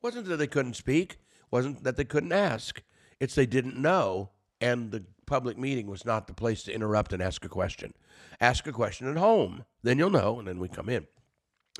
Wasn't 0.00 0.26
that 0.26 0.36
they 0.36 0.46
couldn't 0.46 0.74
speak, 0.74 1.18
wasn't 1.50 1.84
that 1.84 1.96
they 1.96 2.04
couldn't 2.04 2.32
ask. 2.32 2.82
It's 3.20 3.34
they 3.34 3.46
didn't 3.46 3.76
know, 3.76 4.30
and 4.60 4.90
the 4.90 5.04
public 5.26 5.56
meeting 5.56 5.86
was 5.86 6.04
not 6.04 6.26
the 6.26 6.34
place 6.34 6.64
to 6.64 6.74
interrupt 6.74 7.12
and 7.12 7.22
ask 7.22 7.44
a 7.44 7.48
question. 7.48 7.94
Ask 8.40 8.66
a 8.66 8.72
question 8.72 9.06
at 9.06 9.16
home. 9.16 9.64
Then 9.82 9.98
you'll 9.98 10.10
know, 10.10 10.38
and 10.38 10.48
then 10.48 10.58
we 10.58 10.68
come 10.68 10.88
in. 10.88 11.06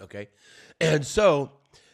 Okay? 0.01 0.29
And 0.81 1.05
so, 1.07 1.51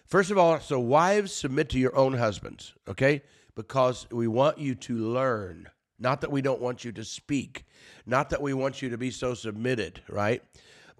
first 0.06 0.30
of 0.30 0.38
all, 0.38 0.60
so 0.60 0.78
wives, 0.78 1.32
submit 1.32 1.68
to 1.70 1.78
your 1.78 1.96
own 1.96 2.14
husbands, 2.14 2.74
okay? 2.88 3.22
Because 3.54 4.06
we 4.10 4.28
want 4.28 4.58
you 4.58 4.74
to 4.74 4.96
learn. 4.96 5.68
Not 5.98 6.20
that 6.20 6.30
we 6.30 6.42
don't 6.42 6.60
want 6.60 6.84
you 6.84 6.92
to 6.92 7.04
speak. 7.04 7.64
Not 8.06 8.30
that 8.30 8.40
we 8.40 8.54
want 8.54 8.82
you 8.82 8.90
to 8.90 8.98
be 8.98 9.10
so 9.10 9.34
submitted, 9.34 10.00
right? 10.08 10.42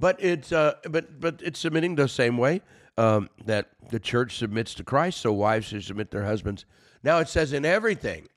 But 0.00 0.22
it's 0.22 0.52
uh, 0.52 0.74
but 0.88 1.20
but 1.20 1.40
it's 1.42 1.58
submitting 1.58 1.94
the 1.94 2.08
same 2.08 2.36
way 2.36 2.62
um, 2.96 3.28
that 3.44 3.68
the 3.90 4.00
church 4.00 4.36
submits 4.36 4.74
to 4.74 4.84
Christ, 4.84 5.20
so 5.20 5.32
wives 5.32 5.66
should 5.66 5.84
submit 5.84 6.10
their 6.10 6.24
husbands. 6.24 6.64
Now 7.02 7.18
it 7.18 7.28
says 7.28 7.52
in 7.52 7.64
everything. 7.64 8.28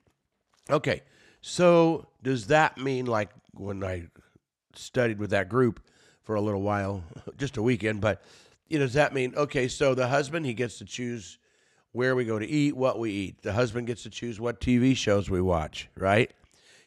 Okay, 0.69 1.01
so 1.41 2.07
does 2.23 2.47
that 2.47 2.77
mean 2.77 3.05
like 3.05 3.29
when 3.53 3.83
I 3.83 4.07
studied 4.75 5.19
with 5.19 5.31
that 5.31 5.49
group 5.49 5.81
for 6.23 6.35
a 6.35 6.41
little 6.41 6.61
while, 6.61 7.03
just 7.37 7.57
a 7.57 7.61
weekend, 7.61 8.01
but 8.01 8.23
you 8.71 8.79
know, 8.79 8.85
does 8.85 8.93
that 8.93 9.13
mean 9.13 9.33
okay? 9.35 9.67
So 9.67 9.93
the 9.93 10.07
husband 10.07 10.45
he 10.45 10.53
gets 10.53 10.77
to 10.77 10.85
choose 10.85 11.37
where 11.91 12.15
we 12.15 12.23
go 12.23 12.39
to 12.39 12.47
eat, 12.47 12.73
what 12.75 12.99
we 12.99 13.11
eat. 13.11 13.41
The 13.41 13.51
husband 13.51 13.85
gets 13.87 14.03
to 14.03 14.09
choose 14.09 14.39
what 14.39 14.61
TV 14.61 14.95
shows 14.95 15.29
we 15.29 15.41
watch, 15.41 15.89
right? 15.97 16.31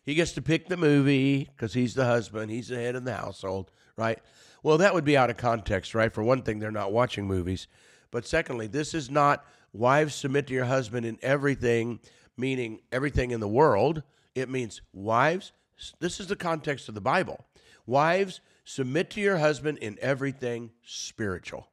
He 0.02 0.14
gets 0.14 0.32
to 0.32 0.42
pick 0.42 0.68
the 0.68 0.78
movie 0.78 1.44
because 1.44 1.74
he's 1.74 1.92
the 1.92 2.06
husband, 2.06 2.50
he's 2.50 2.68
the 2.68 2.76
head 2.76 2.94
of 2.94 3.04
the 3.04 3.14
household, 3.14 3.70
right? 3.98 4.18
Well, 4.62 4.78
that 4.78 4.94
would 4.94 5.04
be 5.04 5.14
out 5.14 5.28
of 5.28 5.36
context, 5.36 5.94
right? 5.94 6.10
For 6.10 6.22
one 6.22 6.40
thing, 6.40 6.58
they're 6.58 6.70
not 6.70 6.90
watching 6.90 7.26
movies. 7.26 7.68
But 8.10 8.26
secondly, 8.26 8.66
this 8.66 8.94
is 8.94 9.10
not 9.10 9.44
wives 9.74 10.14
submit 10.14 10.46
to 10.46 10.54
your 10.54 10.64
husband 10.64 11.04
in 11.04 11.18
everything, 11.20 12.00
meaning 12.38 12.80
everything 12.92 13.30
in 13.30 13.40
the 13.40 13.48
world. 13.48 14.02
It 14.34 14.48
means 14.48 14.80
wives, 14.94 15.52
this 16.00 16.18
is 16.18 16.28
the 16.28 16.36
context 16.36 16.88
of 16.88 16.94
the 16.94 17.02
Bible. 17.02 17.44
Wives, 17.84 18.40
submit 18.64 19.10
to 19.10 19.20
your 19.20 19.36
husband 19.36 19.76
in 19.78 19.98
everything 20.00 20.70
spiritual. 20.82 21.68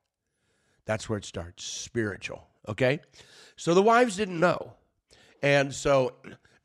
That's 0.85 1.09
where 1.09 1.17
it 1.17 1.25
starts 1.25 1.63
spiritual. 1.63 2.47
Okay? 2.67 2.99
So 3.55 3.73
the 3.73 3.81
wives 3.81 4.17
didn't 4.17 4.39
know. 4.39 4.73
And 5.41 5.73
so 5.73 6.13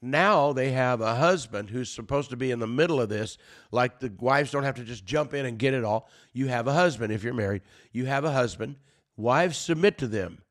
now 0.02 0.52
they 0.52 0.72
have 0.72 1.00
a 1.00 1.14
husband 1.14 1.70
who's 1.70 1.90
supposed 1.90 2.30
to 2.30 2.36
be 2.36 2.50
in 2.50 2.58
the 2.58 2.66
middle 2.66 3.00
of 3.00 3.08
this. 3.08 3.38
Like 3.70 4.00
the 4.00 4.12
wives 4.18 4.50
don't 4.50 4.64
have 4.64 4.76
to 4.76 4.84
just 4.84 5.04
jump 5.04 5.34
in 5.34 5.46
and 5.46 5.58
get 5.58 5.74
it 5.74 5.84
all. 5.84 6.08
You 6.32 6.48
have 6.48 6.66
a 6.66 6.72
husband 6.72 7.12
if 7.12 7.22
you're 7.22 7.34
married. 7.34 7.62
You 7.92 8.06
have 8.06 8.24
a 8.24 8.32
husband. 8.32 8.76
Wives 9.16 9.56
submit 9.56 9.98
to 9.98 10.06
them. 10.06 10.42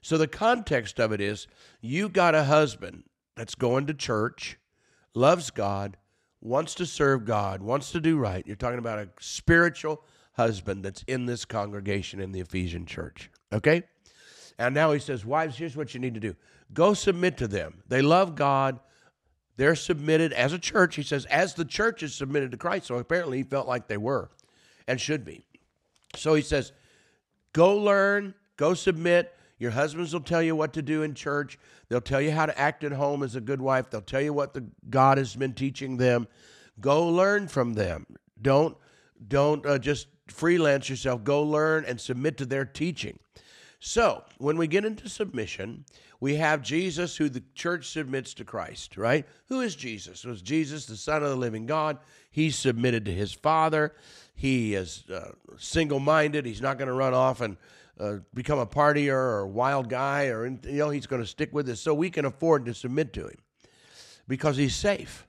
So 0.00 0.18
the 0.18 0.28
context 0.28 1.00
of 1.00 1.12
it 1.12 1.20
is 1.20 1.46
you 1.80 2.08
got 2.08 2.34
a 2.34 2.44
husband 2.44 3.04
that's 3.36 3.54
going 3.54 3.86
to 3.86 3.94
church, 3.94 4.58
loves 5.14 5.50
God, 5.50 5.96
wants 6.40 6.74
to 6.74 6.86
serve 6.86 7.24
God, 7.24 7.62
wants 7.62 7.90
to 7.92 8.00
do 8.00 8.18
right. 8.18 8.46
You're 8.46 8.56
talking 8.56 8.78
about 8.78 8.98
a 8.98 9.08
spiritual 9.20 10.04
husband 10.34 10.84
that's 10.84 11.02
in 11.06 11.26
this 11.26 11.44
congregation 11.44 12.20
in 12.20 12.32
the 12.32 12.40
Ephesian 12.40 12.86
church. 12.86 13.30
Okay? 13.52 13.84
And 14.58 14.74
now 14.74 14.92
he 14.92 14.98
says, 14.98 15.24
Wives, 15.24 15.56
here's 15.56 15.76
what 15.76 15.94
you 15.94 16.00
need 16.00 16.14
to 16.14 16.20
do 16.20 16.36
go 16.72 16.94
submit 16.94 17.36
to 17.38 17.48
them. 17.48 17.82
They 17.88 18.02
love 18.02 18.34
God, 18.34 18.80
they're 19.56 19.76
submitted 19.76 20.32
as 20.32 20.52
a 20.52 20.58
church. 20.58 20.96
He 20.96 21.02
says, 21.02 21.24
as 21.26 21.54
the 21.54 21.64
church 21.64 22.02
is 22.02 22.14
submitted 22.14 22.50
to 22.50 22.56
Christ. 22.56 22.86
So 22.86 22.96
apparently 22.96 23.38
he 23.38 23.44
felt 23.44 23.68
like 23.68 23.86
they 23.86 23.96
were 23.96 24.30
and 24.88 25.00
should 25.00 25.24
be. 25.24 25.46
So 26.16 26.34
he 26.34 26.42
says, 26.42 26.72
go 27.52 27.76
learn, 27.76 28.34
go 28.56 28.74
submit. 28.74 29.34
Your 29.58 29.70
husbands 29.70 30.12
will 30.12 30.20
tell 30.20 30.42
you 30.42 30.56
what 30.56 30.72
to 30.72 30.82
do 30.82 31.02
in 31.02 31.14
church. 31.14 31.58
They'll 31.88 32.00
tell 32.00 32.20
you 32.20 32.32
how 32.32 32.46
to 32.46 32.58
act 32.58 32.82
at 32.82 32.92
home 32.92 33.22
as 33.22 33.36
a 33.36 33.40
good 33.40 33.62
wife. 33.62 33.90
They'll 33.90 34.00
tell 34.00 34.20
you 34.20 34.32
what 34.32 34.52
the 34.52 34.66
God 34.90 35.18
has 35.18 35.36
been 35.36 35.54
teaching 35.54 35.96
them. 35.96 36.26
Go 36.80 37.06
learn 37.06 37.46
from 37.46 37.74
them. 37.74 38.06
Don't 38.42 38.76
don't 39.28 39.64
uh, 39.64 39.78
just 39.78 40.08
freelance 40.28 40.88
yourself. 40.88 41.24
Go 41.24 41.42
learn 41.42 41.84
and 41.84 42.00
submit 42.00 42.36
to 42.38 42.46
their 42.46 42.64
teaching. 42.64 43.18
So, 43.80 44.24
when 44.38 44.56
we 44.56 44.66
get 44.66 44.86
into 44.86 45.10
submission, 45.10 45.84
we 46.18 46.36
have 46.36 46.62
Jesus, 46.62 47.16
who 47.16 47.28
the 47.28 47.42
church 47.54 47.90
submits 47.90 48.32
to 48.34 48.44
Christ, 48.44 48.96
right? 48.96 49.26
Who 49.48 49.60
is 49.60 49.76
Jesus? 49.76 50.24
Was 50.24 50.40
Jesus 50.40 50.86
the 50.86 50.96
Son 50.96 51.22
of 51.22 51.28
the 51.28 51.36
living 51.36 51.66
God? 51.66 51.98
He 52.30 52.50
submitted 52.50 53.04
to 53.04 53.12
his 53.12 53.34
Father. 53.34 53.94
He 54.34 54.74
is 54.74 55.04
uh, 55.10 55.32
single 55.58 56.00
minded. 56.00 56.46
He's 56.46 56.62
not 56.62 56.78
going 56.78 56.88
to 56.88 56.94
run 56.94 57.12
off 57.12 57.42
and 57.42 57.58
uh, 58.00 58.16
become 58.32 58.58
a 58.58 58.66
partier 58.66 59.12
or 59.12 59.40
a 59.40 59.48
wild 59.48 59.90
guy, 59.90 60.28
or, 60.28 60.46
you 60.46 60.58
know, 60.64 60.88
he's 60.88 61.06
going 61.06 61.22
to 61.22 61.28
stick 61.28 61.52
with 61.52 61.68
us. 61.68 61.80
So 61.80 61.92
we 61.92 62.08
can 62.08 62.24
afford 62.24 62.64
to 62.64 62.74
submit 62.74 63.12
to 63.12 63.26
him 63.26 63.38
because 64.26 64.56
he's 64.56 64.74
safe. 64.74 65.26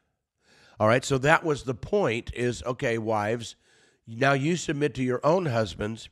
All 0.80 0.88
right, 0.88 1.06
so 1.06 1.18
that 1.20 1.44
was 1.44 1.64
the 1.64 1.76
point 1.76 2.32
is 2.34 2.64
okay, 2.64 2.98
wives, 2.98 3.56
now 4.08 4.34
you 4.34 4.56
submit 4.56 4.94
to 4.96 5.04
your 5.04 5.20
own 5.24 5.48
husbands 5.48 6.10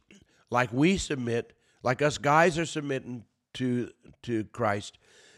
like 0.50 0.72
we 0.72 0.98
submit 0.98 1.54
like 1.84 2.02
us 2.02 2.18
guys 2.18 2.58
are 2.58 2.66
submitting 2.66 3.26
to 3.56 3.92
to 4.24 4.46
Christ, 4.46 4.98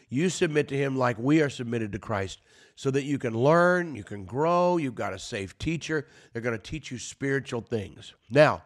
you 0.09 0.29
submit 0.29 0.67
to 0.69 0.77
him 0.77 0.95
like 0.95 1.17
we 1.17 1.41
are 1.41 1.49
submitted 1.49 1.91
to 1.93 1.99
Christ 1.99 2.39
so 2.75 2.91
that 2.91 3.03
you 3.03 3.17
can 3.17 3.33
learn, 3.33 3.95
you 3.95 4.03
can 4.03 4.25
grow, 4.25 4.77
you've 4.77 4.95
got 4.95 5.13
a 5.13 5.19
safe 5.19 5.57
teacher. 5.57 6.07
They're 6.31 6.41
going 6.41 6.57
to 6.57 6.61
teach 6.61 6.91
you 6.91 6.99
spiritual 6.99 7.61
things. 7.61 8.13
Now, 8.29 8.63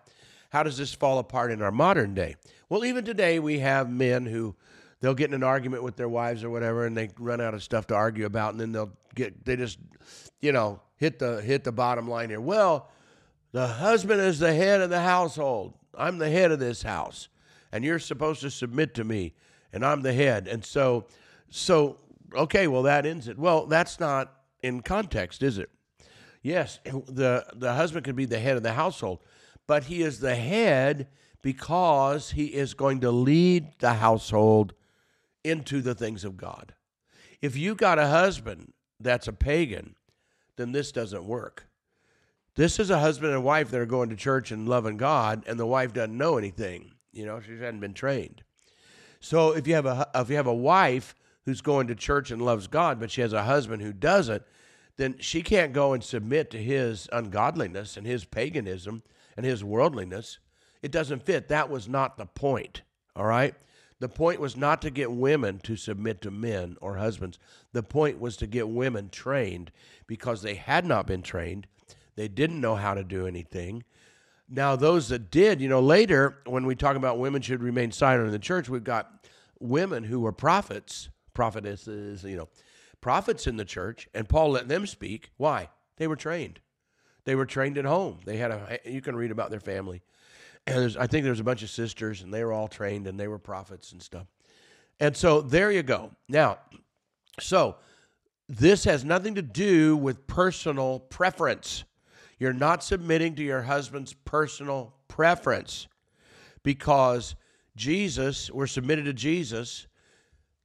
how 0.49 0.63
does 0.63 0.77
this 0.77 0.93
fall 0.93 1.19
apart 1.19 1.51
in 1.51 1.61
our 1.61 1.71
modern 1.71 2.13
day? 2.13 2.35
Well, 2.67 2.83
even 2.83 3.05
today 3.05 3.39
we 3.39 3.59
have 3.59 3.89
men 3.89 4.25
who 4.25 4.55
they'll 4.99 5.13
get 5.13 5.29
in 5.29 5.35
an 5.35 5.43
argument 5.43 5.83
with 5.83 5.95
their 5.95 6.09
wives 6.09 6.43
or 6.43 6.49
whatever 6.49 6.85
and 6.85 6.97
they 6.97 7.09
run 7.17 7.39
out 7.39 7.53
of 7.53 7.63
stuff 7.63 7.87
to 7.87 7.95
argue 7.95 8.25
about 8.25 8.51
and 8.51 8.59
then 8.59 8.71
they'll 8.71 8.91
get 9.15 9.45
they 9.45 9.55
just 9.55 9.79
you 10.41 10.51
know, 10.51 10.81
hit 10.97 11.19
the 11.19 11.41
hit 11.41 11.63
the 11.63 11.71
bottom 11.71 12.07
line 12.09 12.29
here. 12.29 12.41
Well, 12.41 12.89
the 13.51 13.67
husband 13.67 14.21
is 14.21 14.39
the 14.39 14.53
head 14.53 14.81
of 14.81 14.89
the 14.89 15.01
household. 15.01 15.73
I'm 15.97 16.17
the 16.17 16.29
head 16.29 16.51
of 16.51 16.59
this 16.59 16.83
house 16.83 17.29
and 17.71 17.83
you're 17.83 17.99
supposed 17.99 18.41
to 18.41 18.49
submit 18.49 18.93
to 18.95 19.03
me 19.03 19.33
and 19.73 19.85
I'm 19.85 20.01
the 20.01 20.13
head. 20.13 20.47
And 20.47 20.63
so 20.63 21.07
so 21.49 21.97
okay, 22.35 22.67
well 22.67 22.83
that 22.83 23.05
ends 23.05 23.27
it. 23.27 23.37
Well, 23.37 23.65
that's 23.65 23.99
not 23.99 24.33
in 24.61 24.81
context, 24.81 25.43
is 25.43 25.57
it? 25.57 25.69
Yes, 26.41 26.79
the 26.85 27.45
the 27.55 27.73
husband 27.73 28.05
could 28.05 28.15
be 28.15 28.25
the 28.25 28.39
head 28.39 28.57
of 28.57 28.63
the 28.63 28.73
household, 28.73 29.23
but 29.67 29.85
he 29.85 30.01
is 30.01 30.19
the 30.19 30.35
head 30.35 31.07
because 31.41 32.31
he 32.31 32.47
is 32.47 32.73
going 32.73 32.99
to 33.01 33.11
lead 33.11 33.67
the 33.79 33.93
household 33.93 34.73
into 35.43 35.81
the 35.81 35.95
things 35.95 36.23
of 36.25 36.37
God. 36.37 36.73
If 37.41 37.55
you 37.55 37.75
got 37.75 37.99
a 37.99 38.07
husband 38.07 38.73
that's 38.99 39.27
a 39.27 39.33
pagan, 39.33 39.95
then 40.57 40.73
this 40.73 40.91
doesn't 40.91 41.25
work. 41.25 41.68
This 42.55 42.79
is 42.79 42.89
a 42.89 42.99
husband 42.99 43.33
and 43.33 43.43
wife 43.43 43.71
that 43.71 43.79
are 43.79 43.85
going 43.85 44.09
to 44.09 44.15
church 44.15 44.51
and 44.51 44.67
loving 44.67 44.97
God, 44.97 45.43
and 45.47 45.59
the 45.59 45.65
wife 45.65 45.93
doesn't 45.93 46.17
know 46.17 46.37
anything. 46.37 46.91
You 47.11 47.25
know, 47.25 47.39
she 47.39 47.57
hadn't 47.57 47.79
been 47.79 47.93
trained. 47.93 48.43
So 49.19 49.51
if 49.51 49.67
you 49.67 49.75
have 49.75 49.85
a 49.85 50.09
if 50.15 50.29
you 50.29 50.35
have 50.35 50.47
a 50.47 50.53
wife 50.53 51.15
who's 51.45 51.61
going 51.61 51.87
to 51.87 51.95
church 51.95 52.31
and 52.31 52.41
loves 52.41 52.67
God, 52.67 52.99
but 52.99 53.11
she 53.11 53.21
has 53.21 53.33
a 53.33 53.43
husband 53.43 53.81
who 53.81 53.93
doesn't, 53.93 54.43
then 54.97 55.15
she 55.19 55.41
can't 55.41 55.73
go 55.73 55.93
and 55.93 56.03
submit 56.03 56.51
to 56.51 56.57
his 56.57 57.07
ungodliness 57.11 57.97
and 57.97 58.05
his 58.05 58.25
paganism 58.25 59.03
and 59.37 59.45
his 59.45 59.63
worldliness. 59.63 60.39
It 60.81 60.91
doesn't 60.91 61.25
fit. 61.25 61.47
That 61.47 61.69
was 61.69 61.87
not 61.87 62.17
the 62.17 62.25
point. 62.25 62.81
All 63.15 63.25
right? 63.25 63.55
The 63.99 64.09
point 64.09 64.39
was 64.39 64.55
not 64.55 64.81
to 64.83 64.89
get 64.89 65.11
women 65.11 65.59
to 65.59 65.75
submit 65.75 66.21
to 66.21 66.31
men 66.31 66.77
or 66.79 66.97
husbands. 66.97 67.37
The 67.73 67.83
point 67.83 68.19
was 68.19 68.37
to 68.37 68.47
get 68.47 68.69
women 68.69 69.09
trained 69.09 69.71
because 70.07 70.41
they 70.41 70.55
had 70.55 70.85
not 70.85 71.05
been 71.05 71.21
trained. 71.21 71.67
They 72.19 72.27
didn't 72.27 72.61
know 72.61 72.75
how 72.75 72.93
to 72.93 73.03
do 73.03 73.25
anything. 73.25 73.83
Now, 74.49 74.75
those 74.75 75.09
that 75.09 75.31
did, 75.31 75.61
you 75.61 75.69
know, 75.69 75.79
later 75.79 76.39
when 76.45 76.65
we 76.65 76.75
talk 76.75 76.95
about 76.95 77.19
women 77.19 77.41
should 77.41 77.63
remain 77.63 77.91
silent 77.91 78.25
in 78.25 78.31
the 78.31 78.39
church, 78.39 78.67
we've 78.67 78.83
got 78.83 79.27
women 79.59 80.03
who 80.03 80.19
were 80.19 80.31
prophets, 80.31 81.09
prophetesses, 81.33 82.23
you 82.23 82.35
know, 82.35 82.49
prophets 83.01 83.47
in 83.47 83.57
the 83.57 83.65
church, 83.65 84.07
and 84.13 84.27
Paul 84.27 84.51
let 84.51 84.67
them 84.67 84.85
speak. 84.85 85.31
Why? 85.37 85.69
They 85.97 86.07
were 86.07 86.15
trained. 86.15 86.59
They 87.25 87.35
were 87.35 87.45
trained 87.45 87.77
at 87.77 87.85
home. 87.85 88.19
They 88.25 88.37
had 88.37 88.51
a, 88.51 88.79
you 88.85 89.01
can 89.01 89.15
read 89.15 89.31
about 89.31 89.49
their 89.49 89.59
family 89.59 90.01
and 90.69 90.97
I 90.97 91.07
think 91.07 91.23
there's 91.23 91.39
a 91.39 91.43
bunch 91.43 91.63
of 91.63 91.69
sisters, 91.69 92.21
and 92.21 92.33
they 92.33 92.43
were 92.43 92.53
all 92.53 92.67
trained, 92.67 93.07
and 93.07 93.19
they 93.19 93.27
were 93.27 93.39
prophets 93.39 93.91
and 93.91 94.01
stuff. 94.01 94.27
And 94.99 95.15
so 95.15 95.41
there 95.41 95.71
you 95.71 95.83
go. 95.83 96.11
Now, 96.27 96.59
so 97.39 97.77
this 98.47 98.83
has 98.83 99.05
nothing 99.05 99.35
to 99.35 99.41
do 99.41 99.95
with 99.95 100.27
personal 100.27 100.99
preference. 100.99 101.83
You're 102.39 102.53
not 102.53 102.83
submitting 102.83 103.35
to 103.35 103.43
your 103.43 103.63
husband's 103.63 104.13
personal 104.13 104.95
preference 105.07 105.87
because 106.63 107.35
Jesus, 107.75 108.49
we're 108.49 108.67
submitted 108.67 109.05
to 109.05 109.13
Jesus. 109.13 109.87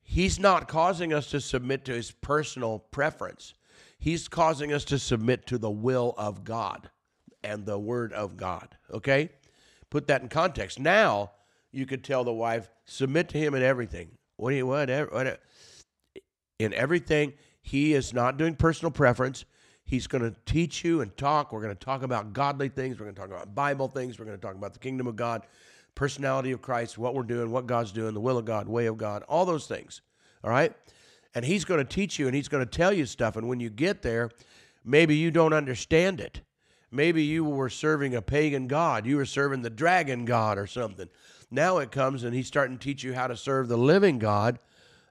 He's 0.02 0.38
not 0.38 0.68
causing 0.68 1.12
us 1.12 1.30
to 1.30 1.40
submit 1.40 1.84
to 1.86 1.92
his 1.92 2.12
personal 2.12 2.78
preference. 2.90 3.54
He's 3.98 4.28
causing 4.28 4.72
us 4.72 4.84
to 4.86 4.98
submit 4.98 5.46
to 5.46 5.58
the 5.58 5.70
will 5.70 6.14
of 6.16 6.44
God 6.44 6.90
and 7.42 7.66
the 7.66 7.78
word 7.78 8.12
of 8.12 8.36
God. 8.36 8.76
Okay? 8.92 9.30
put 9.94 10.08
that 10.08 10.22
in 10.22 10.28
context. 10.28 10.80
Now 10.80 11.30
you 11.70 11.86
could 11.86 12.02
tell 12.02 12.24
the 12.24 12.32
wife, 12.32 12.68
submit 12.84 13.28
to 13.28 13.38
him 13.38 13.54
in 13.54 13.62
everything. 13.62 14.10
What 14.36 14.50
do 14.50 14.56
you 14.56 14.72
in 16.58 16.74
everything? 16.74 17.34
He 17.62 17.94
is 17.94 18.12
not 18.12 18.36
doing 18.36 18.56
personal 18.56 18.90
preference. 18.90 19.44
He's 19.84 20.06
going 20.06 20.22
to 20.22 20.34
teach 20.46 20.82
you 20.82 21.02
and 21.02 21.14
talk. 21.16 21.52
We're 21.52 21.60
going 21.60 21.76
to 21.76 21.84
talk 21.84 22.02
about 22.02 22.32
godly 22.32 22.68
things. 22.68 22.98
We're 22.98 23.04
going 23.04 23.14
to 23.14 23.20
talk 23.20 23.30
about 23.30 23.54
Bible 23.54 23.88
things. 23.88 24.18
We're 24.18 24.24
going 24.24 24.38
to 24.38 24.40
talk 24.40 24.54
about 24.54 24.72
the 24.72 24.78
kingdom 24.78 25.06
of 25.06 25.16
God, 25.16 25.42
personality 25.94 26.52
of 26.52 26.62
Christ, 26.62 26.96
what 26.96 27.14
we're 27.14 27.22
doing, 27.22 27.50
what 27.50 27.66
God's 27.66 27.92
doing, 27.92 28.14
the 28.14 28.20
will 28.20 28.38
of 28.38 28.44
God, 28.44 28.66
way 28.66 28.86
of 28.86 28.96
God, 28.96 29.22
all 29.28 29.44
those 29.44 29.66
things. 29.66 30.00
All 30.42 30.50
right? 30.50 30.72
And 31.34 31.44
he's 31.44 31.64
going 31.64 31.78
to 31.78 31.84
teach 31.84 32.18
you 32.18 32.26
and 32.26 32.34
he's 32.34 32.48
going 32.48 32.64
to 32.64 32.70
tell 32.70 32.92
you 32.92 33.06
stuff. 33.06 33.36
And 33.36 33.48
when 33.48 33.60
you 33.60 33.70
get 33.70 34.02
there, 34.02 34.30
maybe 34.84 35.16
you 35.16 35.30
don't 35.30 35.52
understand 35.52 36.20
it. 36.20 36.40
Maybe 36.90 37.24
you 37.24 37.44
were 37.44 37.68
serving 37.68 38.14
a 38.14 38.22
pagan 38.22 38.68
god. 38.68 39.04
You 39.04 39.16
were 39.16 39.24
serving 39.24 39.62
the 39.62 39.70
dragon 39.70 40.24
god 40.24 40.58
or 40.58 40.68
something. 40.68 41.08
Now 41.50 41.78
it 41.78 41.90
comes 41.90 42.24
and 42.24 42.34
he's 42.34 42.46
starting 42.46 42.78
to 42.78 42.82
teach 42.82 43.02
you 43.02 43.14
how 43.14 43.26
to 43.26 43.36
serve 43.36 43.68
the 43.68 43.76
living 43.76 44.18
God, 44.18 44.58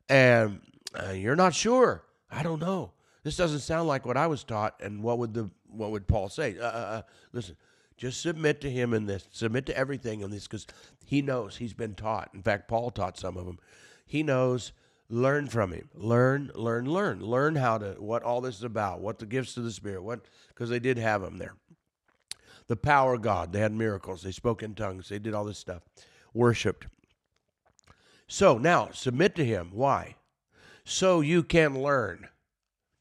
and 0.09 0.61
uh, 0.93 1.11
you're 1.11 1.35
not 1.35 1.53
sure. 1.53 2.03
I 2.31 2.41
don't 2.43 2.59
know. 2.59 2.91
This 3.23 3.37
doesn't 3.37 3.59
sound 3.59 3.87
like 3.87 4.05
what 4.05 4.17
I 4.17 4.27
was 4.27 4.43
taught. 4.43 4.75
And 4.81 5.01
what 5.01 5.19
would 5.19 5.33
the 5.33 5.49
what 5.69 5.91
would 5.91 6.07
Paul 6.07 6.29
say? 6.29 6.57
Uh, 6.57 6.63
uh, 6.63 6.67
uh 6.67 7.01
listen, 7.31 7.55
just 7.97 8.21
submit 8.21 8.61
to 8.61 8.69
him 8.69 8.93
in 8.93 9.05
this. 9.05 9.27
Submit 9.31 9.65
to 9.67 9.77
everything 9.77 10.21
in 10.21 10.29
this 10.29 10.47
because 10.47 10.67
he 11.05 11.21
knows 11.21 11.57
he's 11.57 11.73
been 11.73 11.95
taught. 11.95 12.29
In 12.33 12.41
fact, 12.41 12.67
Paul 12.67 12.91
taught 12.91 13.17
some 13.17 13.37
of 13.37 13.45
them. 13.45 13.59
He 14.05 14.23
knows. 14.23 14.73
Learn 15.09 15.47
from 15.47 15.73
him. 15.73 15.89
Learn, 15.93 16.49
learn, 16.55 16.89
learn. 16.89 17.21
Learn 17.21 17.55
how 17.55 17.77
to 17.77 17.95
what 17.99 18.23
all 18.23 18.41
this 18.41 18.55
is 18.55 18.63
about. 18.63 19.01
What 19.01 19.19
the 19.19 19.25
gifts 19.25 19.57
of 19.57 19.63
the 19.63 19.71
Spirit. 19.71 20.01
What 20.01 20.21
because 20.47 20.69
they 20.69 20.79
did 20.79 20.97
have 20.97 21.21
them 21.21 21.37
there 21.37 21.55
the 22.67 22.75
power 22.75 23.15
of 23.15 23.21
God. 23.21 23.51
They 23.51 23.59
had 23.59 23.71
miracles. 23.71 24.23
They 24.23 24.31
spoke 24.31 24.63
in 24.63 24.75
tongues. 24.75 25.09
They 25.09 25.19
did 25.19 25.33
all 25.33 25.45
this 25.45 25.57
stuff. 25.57 25.83
Worshipped. 26.33 26.87
So 28.27 28.57
now 28.57 28.89
submit 28.93 29.35
to 29.35 29.45
Him. 29.45 29.69
Why? 29.73 30.15
So 30.83 31.21
you 31.21 31.43
can 31.43 31.81
learn. 31.81 32.29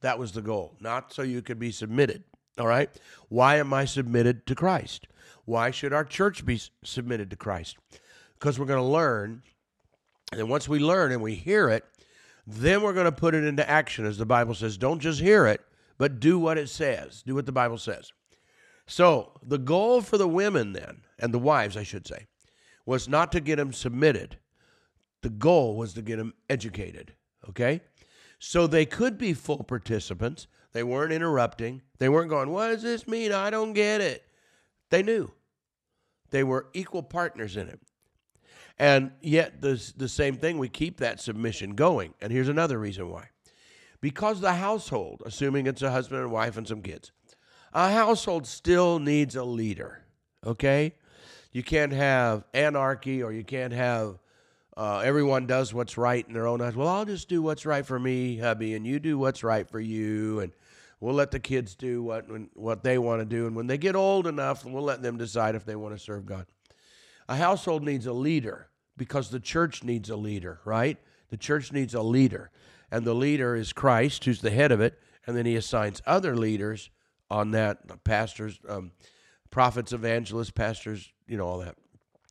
That 0.02 0.18
was 0.18 0.32
the 0.32 0.42
goal, 0.42 0.76
not 0.80 1.12
so 1.12 1.22
you 1.22 1.42
could 1.42 1.58
be 1.58 1.72
submitted. 1.72 2.24
All 2.58 2.66
right? 2.66 2.90
Why 3.28 3.56
am 3.56 3.72
I 3.72 3.84
submitted 3.86 4.46
to 4.46 4.54
Christ? 4.54 5.06
Why 5.44 5.70
should 5.70 5.92
our 5.92 6.04
church 6.04 6.44
be 6.44 6.60
submitted 6.84 7.30
to 7.30 7.36
Christ? 7.36 7.76
Because 8.38 8.58
we're 8.58 8.66
going 8.66 8.82
to 8.82 8.86
learn. 8.86 9.42
And 10.32 10.48
once 10.48 10.68
we 10.68 10.78
learn 10.78 11.12
and 11.12 11.22
we 11.22 11.34
hear 11.34 11.68
it, 11.68 11.84
then 12.46 12.82
we're 12.82 12.92
going 12.92 13.06
to 13.06 13.12
put 13.12 13.34
it 13.34 13.44
into 13.44 13.68
action. 13.68 14.04
As 14.04 14.18
the 14.18 14.26
Bible 14.26 14.54
says, 14.54 14.76
don't 14.76 15.00
just 15.00 15.20
hear 15.20 15.46
it, 15.46 15.60
but 15.98 16.20
do 16.20 16.38
what 16.38 16.58
it 16.58 16.68
says. 16.68 17.22
Do 17.22 17.34
what 17.34 17.46
the 17.46 17.52
Bible 17.52 17.78
says. 17.78 18.12
So 18.86 19.32
the 19.42 19.58
goal 19.58 20.02
for 20.02 20.18
the 20.18 20.28
women 20.28 20.72
then, 20.72 21.02
and 21.18 21.32
the 21.32 21.38
wives, 21.38 21.76
I 21.76 21.84
should 21.84 22.06
say, 22.06 22.26
was 22.84 23.08
not 23.08 23.32
to 23.32 23.40
get 23.40 23.56
them 23.56 23.72
submitted. 23.72 24.38
The 25.22 25.30
goal 25.30 25.76
was 25.76 25.94
to 25.94 26.02
get 26.02 26.16
them 26.16 26.34
educated. 26.50 27.14
Okay? 27.48 27.80
So 28.44 28.66
they 28.66 28.87
could 28.87 29.18
be 29.18 29.35
full 29.35 29.62
participants. 29.62 30.48
They 30.72 30.83
weren't 30.83 31.12
interrupting. 31.12 31.81
They 31.98 32.09
weren't 32.09 32.28
going, 32.28 32.50
What 32.50 32.68
does 32.68 32.83
this 32.83 33.07
mean? 33.07 33.31
I 33.31 33.50
don't 33.50 33.72
get 33.72 34.00
it. 34.00 34.24
They 34.90 35.05
knew. 35.05 35.31
They 36.31 36.42
were 36.42 36.66
equal 36.74 37.05
partners 37.05 37.57
in 37.57 37.68
it. 37.68 37.78
And 38.81 39.12
yet, 39.20 39.61
the, 39.61 39.81
the 39.96 40.09
same 40.09 40.38
thing, 40.38 40.59
we 40.59 40.68
keep 40.68 40.96
that 40.96 41.20
submission 41.20 41.76
going. 41.76 42.14
And 42.20 42.33
here's 42.33 42.48
another 42.48 42.81
reason 42.81 43.09
why. 43.11 43.28
Because 44.00 44.40
the 44.40 44.55
household, 44.55 45.22
assuming 45.24 45.68
it's 45.68 45.83
a 45.83 45.92
husband 45.92 46.22
and 46.22 46.33
wife 46.33 46.57
and 46.57 46.66
some 46.66 46.83
kids, 46.83 47.12
a 47.72 47.92
household 47.92 48.48
still 48.48 48.98
needs 48.98 49.37
a 49.37 49.44
leader, 49.44 50.02
okay? 50.44 50.96
You 51.52 51.62
can't 51.62 51.92
have 51.92 52.42
anarchy 52.52 53.22
or 53.22 53.33
you 53.33 53.44
can't 53.44 53.72
have 53.72 54.18
uh, 54.76 54.98
everyone 55.04 55.46
does 55.46 55.74
what's 55.74 55.98
right 55.98 56.26
in 56.26 56.32
their 56.32 56.46
own 56.46 56.61
eyes. 56.61 56.74
Well, 56.74 56.88
I'll 56.88 57.04
just 57.04 57.28
do 57.28 57.42
what's 57.42 57.66
right 57.66 57.85
for 57.85 57.98
me, 57.98 58.38
hubby, 58.38 58.74
and 58.74 58.87
you 58.87 58.98
do 58.98 59.18
what's 59.18 59.44
right 59.44 59.68
for 59.68 59.80
you, 59.80 60.40
and 60.40 60.52
we'll 61.00 61.14
let 61.14 61.30
the 61.30 61.40
kids 61.40 61.74
do 61.74 62.02
what 62.02 62.26
what 62.54 62.82
they 62.82 62.98
want 62.98 63.20
to 63.20 63.26
do, 63.26 63.46
and 63.46 63.54
when 63.54 63.66
they 63.66 63.78
get 63.78 63.94
old 63.94 64.26
enough, 64.26 64.64
we'll 64.64 64.82
let 64.82 65.02
them 65.02 65.18
decide 65.18 65.54
if 65.54 65.64
they 65.64 65.76
want 65.76 65.94
to 65.94 65.98
serve 65.98 66.24
God. 66.24 66.46
A 67.28 67.37
household 67.37 67.85
needs 67.85 68.06
a 68.06 68.12
leader 68.12 68.68
because 68.96 69.30
the 69.30 69.40
church 69.40 69.85
needs 69.85 70.11
a 70.11 70.16
leader, 70.16 70.61
right? 70.64 70.98
The 71.30 71.37
church 71.37 71.72
needs 71.72 71.94
a 71.94 72.02
leader, 72.02 72.50
and 72.90 73.04
the 73.04 73.14
leader 73.14 73.54
is 73.54 73.72
Christ, 73.72 74.24
who's 74.24 74.40
the 74.40 74.50
head 74.50 74.72
of 74.72 74.80
it, 74.80 74.98
and 75.26 75.37
then 75.37 75.44
He 75.44 75.56
assigns 75.56 76.00
other 76.06 76.35
leaders 76.35 76.90
on 77.30 77.50
that 77.52 78.04
pastors, 78.04 78.58
um, 78.68 78.92
prophets, 79.50 79.92
evangelists, 79.92 80.50
pastors, 80.50 81.12
you 81.26 81.37
know, 81.37 81.46
all 81.46 81.58
that, 81.58 81.76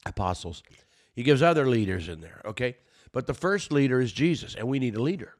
apostles. 0.05 0.63
He 1.13 1.23
gives 1.23 1.41
other 1.41 1.67
leaders 1.67 2.07
in 2.07 2.21
there, 2.21 2.41
okay? 2.45 2.77
But 3.11 3.27
the 3.27 3.33
first 3.33 3.71
leader 3.71 3.99
is 3.99 4.11
Jesus, 4.11 4.55
and 4.55 4.67
we 4.67 4.79
need 4.79 4.95
a 4.95 5.01
leader. 5.01 5.35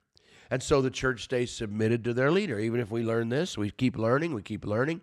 And 0.49 0.61
so 0.61 0.81
the 0.81 0.91
church 0.91 1.23
stays 1.23 1.51
submitted 1.51 2.03
to 2.03 2.13
their 2.13 2.29
leader. 2.29 2.59
Even 2.59 2.81
if 2.81 2.91
we 2.91 3.03
learn 3.03 3.29
this, 3.29 3.57
we 3.57 3.71
keep 3.71 3.97
learning, 3.97 4.33
we 4.33 4.41
keep 4.41 4.65
learning. 4.65 5.01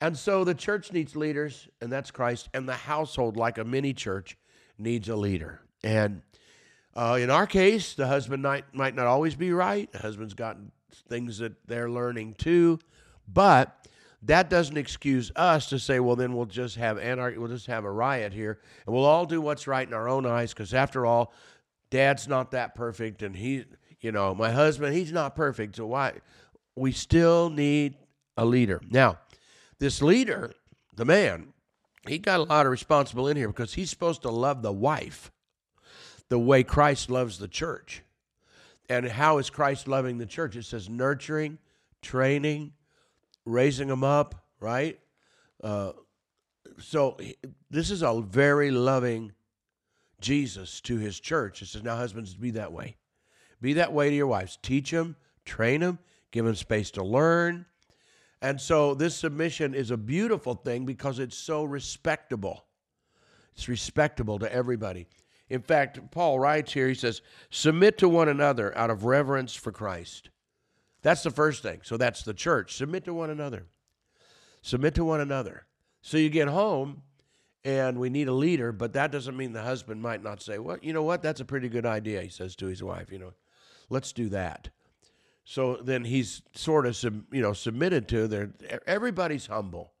And 0.00 0.16
so 0.16 0.44
the 0.44 0.54
church 0.54 0.92
needs 0.92 1.14
leaders, 1.14 1.68
and 1.80 1.92
that's 1.92 2.10
Christ. 2.10 2.48
And 2.54 2.68
the 2.68 2.74
household, 2.74 3.36
like 3.36 3.58
a 3.58 3.64
mini 3.64 3.92
church, 3.92 4.38
needs 4.78 5.08
a 5.10 5.16
leader. 5.16 5.60
And 5.84 6.22
uh, 6.94 7.18
in 7.20 7.30
our 7.30 7.46
case, 7.46 7.94
the 7.94 8.06
husband 8.06 8.42
might, 8.42 8.74
might 8.74 8.94
not 8.94 9.06
always 9.06 9.34
be 9.34 9.52
right. 9.52 9.92
The 9.92 9.98
husband's 9.98 10.34
got 10.34 10.56
things 11.08 11.38
that 11.38 11.52
they're 11.66 11.90
learning 11.90 12.34
too. 12.38 12.78
But 13.28 13.81
that 14.22 14.48
doesn't 14.48 14.76
excuse 14.76 15.32
us 15.34 15.68
to 15.70 15.78
say, 15.78 15.98
well, 16.00 16.16
then 16.16 16.32
we'll 16.34 16.46
just 16.46 16.76
have 16.76 16.98
anarchy, 16.98 17.38
we'll 17.38 17.48
just 17.48 17.66
have 17.66 17.84
a 17.84 17.90
riot 17.90 18.32
here, 18.32 18.60
and 18.86 18.94
we'll 18.94 19.04
all 19.04 19.26
do 19.26 19.40
what's 19.40 19.66
right 19.66 19.86
in 19.86 19.94
our 19.94 20.08
own 20.08 20.26
eyes, 20.26 20.52
because 20.52 20.72
after 20.72 21.04
all, 21.04 21.32
dad's 21.90 22.28
not 22.28 22.52
that 22.52 22.74
perfect, 22.74 23.22
and 23.22 23.34
he, 23.36 23.64
you 24.00 24.12
know, 24.12 24.34
my 24.34 24.50
husband, 24.50 24.94
he's 24.94 25.12
not 25.12 25.34
perfect. 25.34 25.76
So 25.76 25.86
why? 25.86 26.12
We 26.76 26.92
still 26.92 27.50
need 27.50 27.96
a 28.36 28.44
leader. 28.44 28.80
Now, 28.90 29.18
this 29.78 30.00
leader, 30.00 30.52
the 30.94 31.04
man, 31.04 31.52
he 32.08 32.18
got 32.18 32.40
a 32.40 32.44
lot 32.44 32.66
of 32.66 32.72
responsible 32.72 33.28
in 33.28 33.36
here 33.36 33.48
because 33.48 33.74
he's 33.74 33.90
supposed 33.90 34.22
to 34.22 34.30
love 34.30 34.62
the 34.62 34.72
wife 34.72 35.30
the 36.28 36.38
way 36.38 36.62
Christ 36.62 37.10
loves 37.10 37.38
the 37.38 37.48
church. 37.48 38.02
And 38.88 39.06
how 39.06 39.38
is 39.38 39.50
Christ 39.50 39.86
loving 39.86 40.18
the 40.18 40.26
church? 40.26 40.56
It 40.56 40.64
says 40.64 40.88
nurturing, 40.88 41.58
training, 42.00 42.72
raising 43.44 43.88
them 43.88 44.04
up, 44.04 44.46
right? 44.60 44.98
Uh, 45.62 45.92
so 46.78 47.18
this 47.70 47.90
is 47.90 48.02
a 48.02 48.20
very 48.20 48.70
loving 48.70 49.32
Jesus 50.20 50.80
to 50.82 50.98
his 50.98 51.18
church. 51.20 51.62
It 51.62 51.66
says, 51.66 51.82
now 51.82 51.96
husbands, 51.96 52.34
be 52.34 52.52
that 52.52 52.72
way. 52.72 52.96
Be 53.60 53.74
that 53.74 53.92
way 53.92 54.10
to 54.10 54.16
your 54.16 54.26
wives. 54.26 54.58
Teach 54.62 54.90
them, 54.90 55.16
train 55.44 55.80
them, 55.80 55.98
give 56.30 56.44
them 56.44 56.54
space 56.54 56.90
to 56.92 57.04
learn. 57.04 57.66
And 58.40 58.60
so 58.60 58.94
this 58.94 59.14
submission 59.14 59.74
is 59.74 59.90
a 59.90 59.96
beautiful 59.96 60.54
thing 60.54 60.84
because 60.84 61.18
it's 61.18 61.36
so 61.36 61.62
respectable. 61.62 62.64
It's 63.54 63.68
respectable 63.68 64.38
to 64.40 64.52
everybody. 64.52 65.06
In 65.48 65.60
fact, 65.60 66.00
Paul 66.10 66.40
writes 66.40 66.72
here, 66.72 66.88
he 66.88 66.94
says, 66.94 67.20
Submit 67.50 67.98
to 67.98 68.08
one 68.08 68.28
another 68.28 68.76
out 68.76 68.90
of 68.90 69.04
reverence 69.04 69.54
for 69.54 69.70
Christ. 69.70 70.30
That's 71.02 71.22
the 71.22 71.30
first 71.30 71.62
thing. 71.62 71.80
So 71.82 71.96
that's 71.96 72.22
the 72.22 72.34
church. 72.34 72.76
Submit 72.76 73.04
to 73.04 73.14
one 73.14 73.30
another. 73.30 73.66
Submit 74.62 74.94
to 74.94 75.04
one 75.04 75.20
another. 75.20 75.66
So 76.00 76.16
you 76.16 76.30
get 76.30 76.48
home 76.48 77.02
and 77.64 77.98
we 77.98 78.08
need 78.08 78.28
a 78.28 78.32
leader, 78.32 78.72
but 78.72 78.92
that 78.94 79.12
doesn't 79.12 79.36
mean 79.36 79.52
the 79.52 79.62
husband 79.62 80.02
might 80.02 80.22
not 80.22 80.42
say, 80.42 80.58
Well, 80.58 80.78
you 80.82 80.92
know 80.92 81.02
what? 81.02 81.22
That's 81.22 81.40
a 81.40 81.44
pretty 81.44 81.68
good 81.68 81.86
idea, 81.86 82.22
he 82.22 82.28
says 82.28 82.56
to 82.56 82.66
his 82.66 82.82
wife. 82.82 83.12
You 83.12 83.18
know, 83.18 83.32
let's 83.88 84.12
do 84.12 84.28
that. 84.30 84.70
So 85.44 85.76
then 85.76 86.04
he's 86.04 86.42
sort 86.54 86.86
of, 86.86 87.02
you 87.32 87.42
know, 87.42 87.52
submitted 87.52 88.08
to 88.08 88.28
their, 88.28 88.52
everybody's 88.86 89.46
humble. 89.46 89.92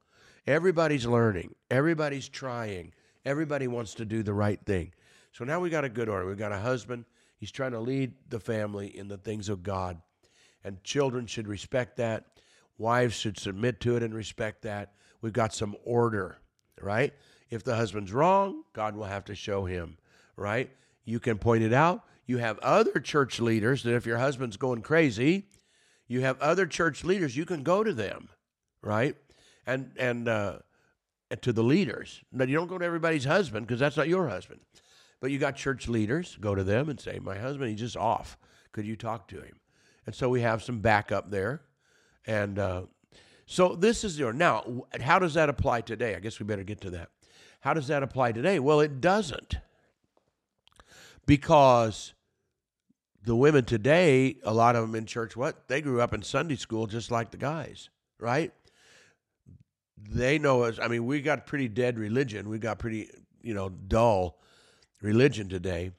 Everybody's 0.46 1.06
learning. 1.06 1.54
Everybody's 1.70 2.28
trying. 2.28 2.92
Everybody 3.24 3.68
wants 3.68 3.94
to 3.94 4.04
do 4.04 4.22
the 4.22 4.34
right 4.34 4.60
thing. 4.64 4.92
So 5.32 5.44
now 5.44 5.60
we 5.60 5.70
got 5.70 5.84
a 5.84 5.88
good 5.88 6.08
order. 6.08 6.26
We've 6.26 6.38
got 6.38 6.52
a 6.52 6.58
husband. 6.58 7.04
He's 7.38 7.50
trying 7.50 7.72
to 7.72 7.80
lead 7.80 8.14
the 8.28 8.40
family 8.40 8.96
in 8.96 9.08
the 9.08 9.16
things 9.16 9.48
of 9.48 9.62
God. 9.62 10.00
And 10.64 10.82
children 10.84 11.26
should 11.26 11.48
respect 11.48 11.96
that. 11.96 12.26
Wives 12.78 13.14
should 13.14 13.38
submit 13.38 13.80
to 13.80 13.96
it 13.96 14.02
and 14.02 14.14
respect 14.14 14.62
that. 14.62 14.92
We've 15.20 15.32
got 15.32 15.54
some 15.54 15.76
order, 15.84 16.38
right? 16.80 17.12
If 17.50 17.64
the 17.64 17.76
husband's 17.76 18.12
wrong, 18.12 18.64
God 18.72 18.96
will 18.96 19.04
have 19.04 19.24
to 19.26 19.34
show 19.34 19.64
him, 19.64 19.98
right? 20.36 20.70
You 21.04 21.20
can 21.20 21.38
point 21.38 21.62
it 21.62 21.72
out. 21.72 22.04
You 22.26 22.38
have 22.38 22.58
other 22.60 23.00
church 23.00 23.40
leaders 23.40 23.82
that 23.82 23.94
if 23.94 24.06
your 24.06 24.18
husband's 24.18 24.56
going 24.56 24.82
crazy, 24.82 25.46
you 26.06 26.20
have 26.22 26.40
other 26.40 26.66
church 26.66 27.04
leaders, 27.04 27.36
you 27.36 27.44
can 27.44 27.62
go 27.62 27.82
to 27.84 27.92
them, 27.92 28.28
right? 28.82 29.16
And 29.66 29.92
and 29.98 30.28
uh, 30.28 30.58
to 31.40 31.52
the 31.52 31.62
leaders. 31.62 32.22
Now 32.32 32.44
you 32.44 32.56
don't 32.56 32.68
go 32.68 32.78
to 32.78 32.84
everybody's 32.84 33.24
husband 33.24 33.66
because 33.66 33.80
that's 33.80 33.96
not 33.96 34.08
your 34.08 34.28
husband. 34.28 34.60
But 35.20 35.30
you 35.30 35.38
got 35.38 35.56
church 35.56 35.88
leaders, 35.88 36.36
go 36.40 36.54
to 36.54 36.64
them 36.64 36.88
and 36.88 37.00
say, 37.00 37.18
My 37.20 37.38
husband, 37.38 37.70
he's 37.70 37.80
just 37.80 37.96
off. 37.96 38.36
Could 38.72 38.86
you 38.86 38.96
talk 38.96 39.28
to 39.28 39.36
him? 39.36 39.60
And 40.06 40.14
so 40.14 40.28
we 40.28 40.40
have 40.40 40.62
some 40.62 40.80
backup 40.80 41.30
there. 41.30 41.62
And 42.26 42.58
uh, 42.58 42.82
so 43.46 43.74
this 43.74 44.04
is 44.04 44.18
your. 44.18 44.32
Now, 44.32 44.86
how 45.00 45.18
does 45.18 45.34
that 45.34 45.48
apply 45.48 45.82
today? 45.82 46.14
I 46.14 46.20
guess 46.20 46.38
we 46.38 46.46
better 46.46 46.64
get 46.64 46.80
to 46.82 46.90
that. 46.90 47.10
How 47.60 47.74
does 47.74 47.86
that 47.88 48.02
apply 48.02 48.32
today? 48.32 48.58
Well, 48.58 48.80
it 48.80 49.00
doesn't. 49.00 49.56
Because 51.26 52.14
the 53.24 53.36
women 53.36 53.64
today, 53.64 54.36
a 54.42 54.52
lot 54.52 54.74
of 54.74 54.82
them 54.82 54.96
in 54.96 55.06
church, 55.06 55.36
what? 55.36 55.68
They 55.68 55.80
grew 55.80 56.00
up 56.00 56.12
in 56.12 56.22
Sunday 56.22 56.56
school 56.56 56.86
just 56.86 57.10
like 57.10 57.30
the 57.30 57.36
guys, 57.36 57.88
right? 58.18 58.52
They 59.96 60.38
know 60.38 60.62
us. 60.64 60.80
I 60.82 60.88
mean, 60.88 61.06
we 61.06 61.22
got 61.22 61.46
pretty 61.46 61.68
dead 61.68 61.98
religion. 61.98 62.48
We 62.48 62.58
got 62.58 62.80
pretty, 62.80 63.08
you 63.42 63.54
know, 63.54 63.68
dull 63.68 64.40
religion 65.00 65.48
today 65.48 65.92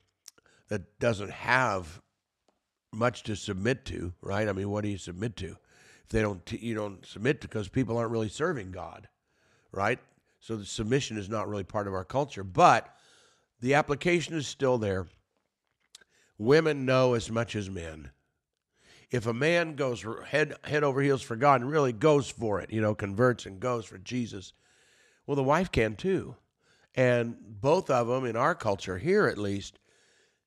that 0.68 1.00
doesn't 1.00 1.32
have 1.32 2.02
much 2.94 3.24
to 3.24 3.36
submit 3.36 3.86
to, 3.86 4.14
right? 4.22 4.48
I 4.48 4.54
mean, 4.54 4.70
what 4.70 4.84
do 4.84 4.90
you 4.90 4.98
submit 4.98 5.36
to? 5.38 5.58
If 6.04 6.10
they 6.10 6.22
don't, 6.22 6.52
you 6.52 6.76
don't 6.76 7.06
submit 7.06 7.42
because 7.42 7.68
people 7.68 7.98
aren't 7.98 8.12
really 8.12 8.30
serving 8.30 8.72
God, 8.72 9.08
right? 9.72 10.00
So 10.40 10.56
the 10.56 10.66
submission 10.66 11.18
is 11.18 11.30
not 11.30 11.48
really 11.48 11.64
part 11.64 11.88
of 11.88 11.94
our 11.94 12.04
culture, 12.04 12.44
but 12.44 12.94
the 13.62 13.76
application 13.76 14.36
is 14.36 14.46
still 14.46 14.78
there. 14.78 15.08
Women 16.38 16.86
know 16.86 17.14
as 17.14 17.32
much 17.32 17.56
as 17.56 17.70
men. 17.70 18.12
If 19.10 19.28
a 19.28 19.34
man 19.34 19.76
goes 19.76 20.06
head 20.26 20.56
head 20.64 20.84
over 20.84 21.02
heels 21.02 21.22
for 21.22 21.36
God 21.36 21.62
and 21.62 21.72
really 21.72 21.94
goes 21.94 22.30
for 22.30 22.60
it, 22.60 22.74
you 22.74 22.82
know, 22.82 22.96
converts 22.96 23.46
and 23.46 23.60
goes 23.60 23.86
for 23.86 23.98
Jesus, 24.00 24.54
well, 25.26 25.36
the 25.36 25.44
wife 25.44 25.72
can 25.72 25.96
too. 25.96 26.36
And 26.96 27.36
both 27.40 27.90
of 27.90 28.08
them, 28.08 28.26
in 28.26 28.36
our 28.36 28.56
culture, 28.56 28.98
here 28.98 29.28
at 29.28 29.38
least, 29.38 29.80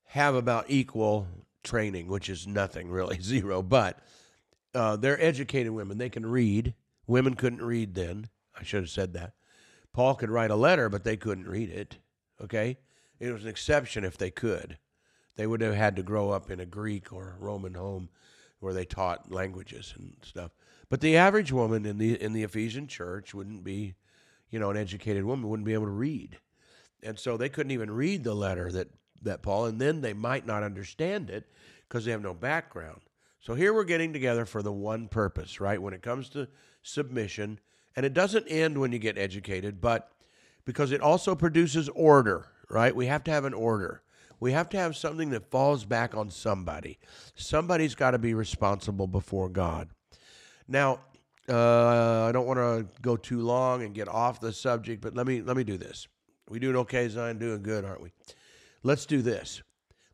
have 0.06 0.35
about 0.35 0.66
equal 0.68 1.26
training, 1.66 2.09
which 2.09 2.29
is 2.29 2.46
nothing 2.46 2.90
really, 2.90 3.18
zero. 3.22 3.62
But 3.62 3.98
uh, 4.74 4.96
they're 4.96 5.22
educated 5.22 5.72
women. 5.72 5.98
They 5.98 6.09
can 6.09 6.24
read. 6.24 6.74
Women 7.07 7.35
couldn't 7.35 7.62
read 7.62 7.94
then. 7.94 8.29
I 8.59 8.62
should 8.62 8.83
have 8.83 8.90
said 8.90 9.12
that. 9.12 9.35
Paul 9.92 10.14
could 10.14 10.31
write 10.31 10.50
a 10.50 10.57
letter, 10.57 10.88
but 10.88 11.05
they 11.05 11.16
couldn't 11.16 11.48
read 11.48 11.70
it. 11.70 11.98
Okay? 12.42 12.79
It 13.20 13.33
was 13.33 13.42
an 13.42 13.50
exception 13.50 14.05
if 14.05 14.16
they 14.16 14.31
could. 14.31 14.79
They 15.37 15.46
would 15.46 15.61
have 15.61 15.74
had 15.74 15.96
to 15.96 16.02
grow 16.02 16.31
up 16.31 16.50
in 16.50 16.61
a 16.61 16.66
Greek 16.66 17.12
or 17.12 17.37
Roman 17.38 17.74
home 17.74 18.09
where 18.61 18.72
they 18.72 18.87
taught 18.87 19.31
languages 19.31 19.94
and 19.98 20.16
stuff. 20.22 20.52
But 20.88 21.00
the 21.00 21.16
average 21.16 21.52
woman 21.52 21.85
in 21.85 21.98
the 21.98 22.20
in 22.20 22.33
the 22.33 22.42
Ephesian 22.42 22.87
church 22.87 23.35
wouldn't 23.35 23.64
be 23.64 23.96
you 24.50 24.59
know, 24.59 24.70
an 24.70 24.76
educated 24.76 25.24
woman 25.24 25.48
wouldn't 25.48 25.66
be 25.66 25.74
able 25.74 25.87
to 25.87 25.90
read. 25.90 26.38
And 27.02 27.18
so 27.18 27.37
they 27.37 27.48
couldn't 27.48 27.72
even 27.72 27.90
read 27.90 28.24
the 28.24 28.35
letter 28.35 28.70
that, 28.72 28.88
that 29.22 29.42
Paul, 29.42 29.66
and 29.66 29.81
then 29.81 30.00
they 30.00 30.12
might 30.12 30.46
not 30.46 30.62
understand 30.62 31.31
it 31.31 31.44
because 31.88 32.05
they 32.05 32.11
have 32.11 32.22
no 32.22 32.35
background. 32.35 33.00
So 33.40 33.55
here 33.55 33.72
we're 33.72 33.85
getting 33.85 34.12
together 34.12 34.44
for 34.44 34.62
the 34.62 34.72
one 34.72 35.09
purpose, 35.09 35.61
right? 35.61 35.81
When 35.81 35.94
it 35.94 36.02
comes 36.02 36.29
to 36.31 36.48
submission, 36.83 37.61
and 37.94 38.05
it 38.05 38.14
doesn't 38.14 38.48
end 38.48 38.79
when 38.79 38.92
you 38.92 38.98
get 38.98 39.16
educated, 39.16 39.81
but 39.81 40.11
because 40.64 40.92
it 40.92 41.00
also 41.00 41.35
produces 41.35 41.88
order, 41.90 42.48
right? 42.68 42.94
We 42.94 43.07
have 43.07 43.24
to 43.24 43.31
have 43.31 43.44
an 43.44 43.55
order. 43.55 44.02
We 44.38 44.52
have 44.52 44.68
to 44.70 44.76
have 44.76 44.96
something 44.96 45.31
that 45.31 45.50
falls 45.50 45.85
back 45.85 46.14
on 46.14 46.31
somebody. 46.31 46.98
Somebody's 47.35 47.94
got 47.94 48.11
to 48.11 48.18
be 48.18 48.35
responsible 48.35 49.07
before 49.07 49.48
God. 49.48 49.88
Now, 50.68 51.00
uh, 51.48 52.26
I 52.29 52.33
don't 52.33 52.46
want 52.46 52.59
to 52.59 52.87
go 53.00 53.16
too 53.16 53.40
long 53.40 53.83
and 53.83 53.94
get 53.94 54.09
off 54.09 54.40
the 54.40 54.52
subject, 54.52 55.00
but 55.00 55.14
let 55.14 55.26
me 55.26 55.40
let 55.40 55.57
me 55.57 55.64
do 55.64 55.79
this. 55.79 56.09
We 56.48 56.59
doing 56.59 56.76
okay, 56.76 57.09
Zion? 57.09 57.38
Doing 57.38 57.62
good, 57.62 57.85
aren't 57.85 58.02
we? 58.02 58.11
Let's 58.87 59.05
do 59.05 59.20
this. 59.20 59.64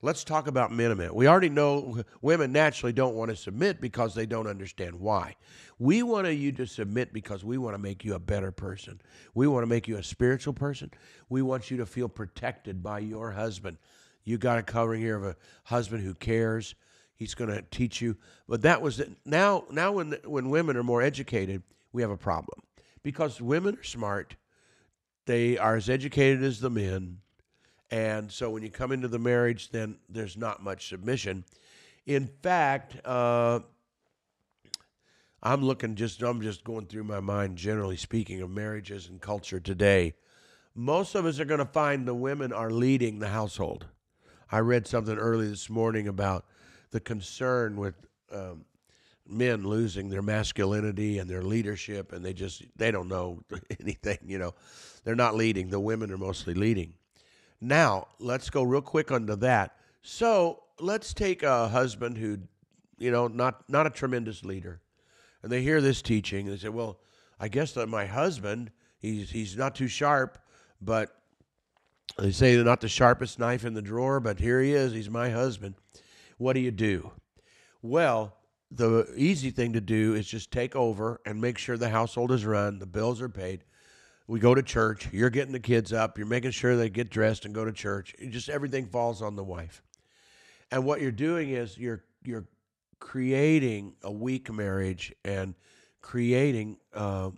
Let's 0.00 0.24
talk 0.24 0.46
about 0.46 0.72
minimum. 0.72 1.14
We 1.14 1.28
already 1.28 1.50
know 1.50 2.02
women 2.22 2.52
naturally 2.52 2.94
don't 2.94 3.14
want 3.14 3.30
to 3.30 3.36
submit 3.36 3.82
because 3.82 4.14
they 4.14 4.24
don't 4.24 4.46
understand 4.46 4.98
why. 4.98 5.36
We 5.78 6.02
want 6.02 6.26
you 6.28 6.52
to 6.52 6.66
submit 6.66 7.12
because 7.12 7.44
we 7.44 7.58
want 7.58 7.74
to 7.74 7.78
make 7.78 8.02
you 8.02 8.14
a 8.14 8.18
better 8.18 8.50
person. 8.50 9.02
We 9.34 9.46
want 9.46 9.62
to 9.62 9.66
make 9.66 9.88
you 9.88 9.98
a 9.98 10.02
spiritual 10.02 10.54
person. 10.54 10.90
We 11.28 11.42
want 11.42 11.70
you 11.70 11.76
to 11.76 11.86
feel 11.86 12.08
protected 12.08 12.82
by 12.82 13.00
your 13.00 13.32
husband. 13.32 13.76
You 14.24 14.38
got 14.38 14.56
a 14.56 14.62
covering 14.62 15.02
here 15.02 15.16
of 15.16 15.24
a 15.24 15.36
husband 15.64 16.02
who 16.02 16.14
cares, 16.14 16.74
He's 17.14 17.34
going 17.34 17.50
to 17.50 17.60
teach 17.70 18.00
you. 18.00 18.16
But 18.48 18.62
that 18.62 18.80
was 18.80 19.02
now. 19.26 19.64
Now, 19.70 19.92
when 19.92 20.16
when 20.24 20.48
women 20.48 20.78
are 20.78 20.82
more 20.82 21.02
educated, 21.02 21.62
we 21.92 22.00
have 22.00 22.10
a 22.10 22.16
problem 22.16 22.62
because 23.02 23.38
women 23.38 23.76
are 23.76 23.84
smart. 23.84 24.34
They 25.26 25.58
are 25.58 25.76
as 25.76 25.90
educated 25.90 26.42
as 26.42 26.58
the 26.58 26.70
men, 26.70 27.18
and 27.92 28.32
so 28.32 28.48
when 28.48 28.62
you 28.62 28.70
come 28.70 28.90
into 28.90 29.06
the 29.06 29.18
marriage, 29.18 29.70
then 29.70 29.96
there's 30.08 30.34
not 30.38 30.62
much 30.62 30.88
submission. 30.88 31.44
In 32.06 32.26
fact, 32.26 32.96
uh, 33.06 33.60
I'm 35.42 35.62
looking 35.62 35.94
just. 35.94 36.22
I'm 36.22 36.40
just 36.40 36.64
going 36.64 36.86
through 36.86 37.04
my 37.04 37.20
mind, 37.20 37.58
generally 37.58 37.98
speaking, 37.98 38.40
of 38.40 38.48
marriages 38.48 39.08
and 39.08 39.20
culture 39.20 39.60
today. 39.60 40.14
Most 40.74 41.14
of 41.14 41.26
us 41.26 41.38
are 41.38 41.44
going 41.44 41.58
to 41.58 41.66
find 41.66 42.08
the 42.08 42.14
women 42.14 42.50
are 42.50 42.70
leading 42.70 43.18
the 43.18 43.28
household. 43.28 43.84
I 44.50 44.60
read 44.60 44.86
something 44.86 45.18
early 45.18 45.48
this 45.48 45.68
morning 45.68 46.08
about 46.08 46.46
the 46.92 47.00
concern 47.00 47.76
with 47.76 47.94
um, 48.32 48.64
men 49.28 49.64
losing 49.66 50.08
their 50.08 50.22
masculinity 50.22 51.18
and 51.18 51.28
their 51.28 51.42
leadership, 51.42 52.12
and 52.12 52.24
they 52.24 52.32
just 52.32 52.62
they 52.74 52.90
don't 52.90 53.08
know 53.08 53.42
anything. 53.80 54.18
You 54.24 54.38
know, 54.38 54.54
they're 55.04 55.14
not 55.14 55.34
leading. 55.34 55.68
The 55.68 55.78
women 55.78 56.10
are 56.10 56.16
mostly 56.18 56.54
leading. 56.54 56.94
Now 57.62 58.08
let's 58.18 58.50
go 58.50 58.64
real 58.64 58.82
quick 58.82 59.12
onto 59.12 59.36
that. 59.36 59.76
So 60.02 60.64
let's 60.80 61.14
take 61.14 61.44
a 61.44 61.68
husband 61.68 62.18
who, 62.18 62.38
you 62.98 63.12
know, 63.12 63.28
not 63.28 63.70
not 63.70 63.86
a 63.86 63.90
tremendous 63.90 64.44
leader, 64.44 64.80
and 65.42 65.52
they 65.52 65.62
hear 65.62 65.80
this 65.80 66.02
teaching 66.02 66.48
and 66.48 66.56
they 66.56 66.60
say, 66.60 66.70
"Well, 66.70 66.98
I 67.38 67.46
guess 67.46 67.72
that 67.74 67.86
my 67.86 68.04
husband, 68.04 68.72
he's 68.98 69.30
he's 69.30 69.56
not 69.56 69.76
too 69.76 69.88
sharp, 69.88 70.38
but." 70.80 71.16
They 72.18 72.32
say 72.32 72.56
they're 72.56 72.64
not 72.64 72.82
the 72.82 72.88
sharpest 72.88 73.38
knife 73.38 73.64
in 73.64 73.72
the 73.72 73.80
drawer, 73.80 74.20
but 74.20 74.38
here 74.38 74.60
he 74.60 74.74
is. 74.74 74.92
He's 74.92 75.08
my 75.08 75.30
husband. 75.30 75.76
What 76.36 76.52
do 76.52 76.60
you 76.60 76.70
do? 76.70 77.12
Well, 77.80 78.36
the 78.70 79.10
easy 79.16 79.50
thing 79.50 79.72
to 79.72 79.80
do 79.80 80.14
is 80.14 80.26
just 80.26 80.50
take 80.50 80.76
over 80.76 81.22
and 81.24 81.40
make 81.40 81.56
sure 81.56 81.78
the 81.78 81.88
household 81.88 82.30
is 82.32 82.44
run, 82.44 82.80
the 82.80 82.86
bills 82.86 83.22
are 83.22 83.30
paid. 83.30 83.64
We 84.26 84.40
go 84.40 84.54
to 84.54 84.62
church. 84.62 85.08
You're 85.12 85.30
getting 85.30 85.52
the 85.52 85.60
kids 85.60 85.92
up. 85.92 86.16
You're 86.16 86.26
making 86.26 86.52
sure 86.52 86.76
they 86.76 86.88
get 86.88 87.10
dressed 87.10 87.44
and 87.44 87.54
go 87.54 87.64
to 87.64 87.72
church. 87.72 88.14
It 88.18 88.30
just 88.30 88.48
everything 88.48 88.86
falls 88.86 89.20
on 89.20 89.36
the 89.36 89.44
wife. 89.44 89.82
And 90.70 90.84
what 90.84 91.00
you're 91.00 91.10
doing 91.10 91.50
is 91.50 91.76
you're 91.76 92.02
you're 92.24 92.46
creating 92.98 93.94
a 94.02 94.12
weak 94.12 94.50
marriage 94.50 95.12
and 95.24 95.54
creating 96.00 96.78
uh, 96.94 97.30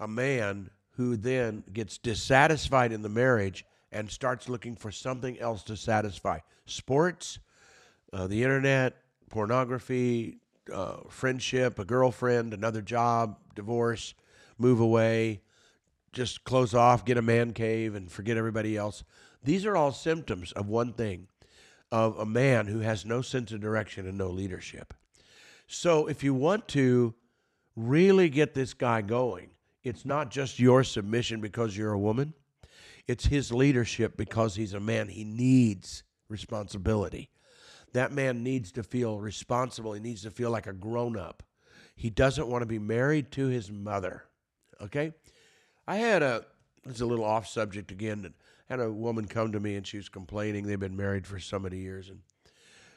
a 0.00 0.08
man 0.08 0.70
who 0.96 1.16
then 1.16 1.62
gets 1.72 1.98
dissatisfied 1.98 2.92
in 2.92 3.02
the 3.02 3.08
marriage 3.08 3.64
and 3.92 4.10
starts 4.10 4.48
looking 4.48 4.76
for 4.76 4.90
something 4.90 5.38
else 5.38 5.62
to 5.62 5.76
satisfy. 5.76 6.38
Sports, 6.66 7.38
uh, 8.12 8.26
the 8.26 8.42
internet, 8.42 8.96
pornography, 9.30 10.38
uh, 10.72 10.96
friendship, 11.08 11.78
a 11.78 11.84
girlfriend, 11.84 12.52
another 12.52 12.82
job, 12.82 13.38
divorce, 13.54 14.14
move 14.58 14.80
away, 14.80 15.40
just 16.12 16.44
close 16.44 16.74
off, 16.74 17.04
get 17.04 17.18
a 17.18 17.22
man 17.22 17.52
cave, 17.52 17.94
and 17.94 18.10
forget 18.10 18.36
everybody 18.36 18.76
else. 18.76 19.04
These 19.42 19.64
are 19.64 19.76
all 19.76 19.92
symptoms 19.92 20.52
of 20.52 20.68
one 20.68 20.92
thing 20.92 21.28
of 21.92 22.18
a 22.18 22.26
man 22.26 22.66
who 22.66 22.80
has 22.80 23.04
no 23.04 23.22
sense 23.22 23.52
of 23.52 23.60
direction 23.60 24.06
and 24.06 24.18
no 24.18 24.28
leadership. 24.28 24.94
So 25.66 26.06
if 26.06 26.22
you 26.22 26.34
want 26.34 26.68
to 26.68 27.14
really 27.76 28.28
get 28.28 28.54
this 28.54 28.74
guy 28.74 29.02
going, 29.02 29.50
it's 29.82 30.04
not 30.04 30.30
just 30.30 30.58
your 30.58 30.84
submission 30.84 31.40
because 31.40 31.76
you're 31.76 31.92
a 31.92 31.98
woman, 31.98 32.34
it's 33.06 33.26
his 33.26 33.50
leadership 33.50 34.16
because 34.16 34.54
he's 34.54 34.74
a 34.74 34.80
man. 34.80 35.08
He 35.08 35.24
needs 35.24 36.04
responsibility. 36.28 37.30
That 37.92 38.12
man 38.12 38.42
needs 38.44 38.70
to 38.72 38.82
feel 38.82 39.18
responsible. 39.18 39.92
He 39.92 40.00
needs 40.00 40.22
to 40.22 40.30
feel 40.30 40.50
like 40.50 40.66
a 40.66 40.72
grown 40.72 41.16
up. 41.16 41.42
He 41.96 42.08
doesn't 42.08 42.46
want 42.46 42.62
to 42.62 42.66
be 42.66 42.78
married 42.78 43.32
to 43.32 43.46
his 43.46 43.70
mother. 43.70 44.24
Okay? 44.80 45.12
I 45.90 45.96
had 45.96 46.22
a, 46.22 46.44
it's 46.84 47.00
a 47.00 47.04
little 47.04 47.24
off 47.24 47.48
subject 47.48 47.90
again. 47.90 48.32
I 48.68 48.72
had 48.72 48.78
a 48.78 48.92
woman 48.92 49.26
come 49.26 49.50
to 49.50 49.58
me 49.58 49.74
and 49.74 49.84
she 49.84 49.96
was 49.96 50.08
complaining. 50.08 50.64
They've 50.64 50.78
been 50.78 50.96
married 50.96 51.26
for 51.26 51.40
so 51.40 51.58
many 51.58 51.78
years. 51.78 52.10
And 52.10 52.20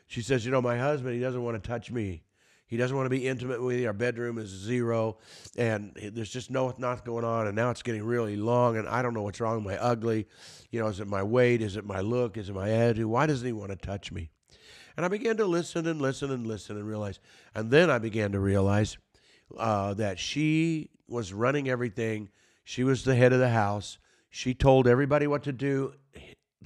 she 0.06 0.22
says, 0.22 0.46
You 0.46 0.52
know, 0.52 0.62
my 0.62 0.78
husband, 0.78 1.16
he 1.16 1.20
doesn't 1.20 1.42
want 1.42 1.62
to 1.62 1.68
touch 1.68 1.90
me. 1.90 2.22
He 2.68 2.78
doesn't 2.78 2.96
want 2.96 3.08
to 3.08 3.10
be 3.10 3.28
intimate 3.28 3.64
with 3.64 3.78
me. 3.78 3.88
Our 3.88 3.94
bedroom 3.94 4.38
is 4.38 4.50
zero, 4.50 5.18
and 5.58 5.92
there's 6.14 6.30
just 6.30 6.52
no 6.52 6.72
not 6.78 7.04
going 7.04 7.26
on. 7.26 7.48
And 7.48 7.56
now 7.56 7.72
it's 7.72 7.82
getting 7.82 8.04
really 8.04 8.36
long, 8.36 8.78
and 8.78 8.88
I 8.88 9.02
don't 9.02 9.16
know 9.16 9.24
what's 9.24 9.42
wrong. 9.42 9.62
Am 9.62 9.68
I 9.68 9.78
ugly? 9.78 10.28
You 10.70 10.80
know, 10.80 10.88
is 10.88 11.00
it 11.00 11.08
my 11.08 11.24
weight? 11.24 11.64
Is 11.64 11.78
it 11.78 11.86
my 11.86 12.02
look? 12.02 12.38
Is 12.38 12.50
it 12.50 12.56
my 12.56 12.70
attitude? 12.70 13.08
Why 13.08 13.26
doesn't 13.26 13.46
he 13.46 13.54
want 13.54 13.72
to 13.72 13.76
touch 13.76 14.12
me? 14.12 14.30
And 14.96 15.04
I 15.04 15.10
began 15.10 15.38
to 15.38 15.46
listen 15.46 15.88
and 15.88 16.00
listen 16.00 16.30
and 16.32 16.46
listen 16.46 16.78
and 16.78 16.88
realize. 16.88 17.20
And 17.56 17.72
then 17.72 17.90
I 17.90 17.98
began 17.98 18.32
to 18.34 18.40
realize 18.40 18.98
uh, 19.58 19.96
that 19.96 20.20
she 20.20 20.92
was 21.08 21.34
running 21.34 21.70
everything. 21.70 22.30
She 22.64 22.84
was 22.84 23.04
the 23.04 23.16
head 23.16 23.34
of 23.34 23.40
the 23.40 23.50
house. 23.50 23.98
She 24.30 24.54
told 24.54 24.88
everybody 24.88 25.28
what 25.28 25.44
to 25.44 25.52
do, 25.52 25.94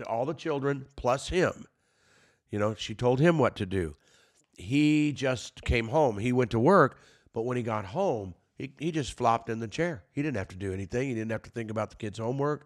all 0.05 0.25
the 0.25 0.33
children 0.33 0.87
plus 0.95 1.29
him. 1.29 1.65
You 2.49 2.59
know, 2.59 2.75
she 2.75 2.95
told 2.95 3.19
him 3.19 3.39
what 3.39 3.55
to 3.57 3.65
do 3.65 3.95
he 4.57 5.13
just 5.13 5.63
came 5.63 5.87
home. 5.87 6.17
He 6.17 6.33
went 6.33 6.51
to 6.51 6.59
work, 6.59 6.99
but 7.33 7.43
when 7.43 7.57
he 7.57 7.63
got 7.63 7.85
home, 7.85 8.33
he, 8.55 8.73
he 8.79 8.91
just 8.91 9.13
flopped 9.13 9.49
in 9.49 9.59
the 9.59 9.67
chair. 9.67 10.03
He 10.11 10.23
didn't 10.23 10.37
have 10.37 10.47
to 10.49 10.55
do 10.55 10.73
anything. 10.73 11.07
He 11.07 11.13
didn't 11.13 11.31
have 11.31 11.43
to 11.43 11.51
think 11.51 11.69
about 11.69 11.91
the 11.91 11.95
kids' 11.95 12.17
homework, 12.17 12.65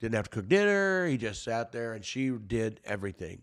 didn't 0.00 0.14
have 0.14 0.30
to 0.30 0.36
cook 0.36 0.48
dinner. 0.48 1.06
He 1.06 1.16
just 1.16 1.42
sat 1.42 1.72
there 1.72 1.94
and 1.94 2.04
she 2.04 2.30
did 2.30 2.80
everything. 2.84 3.42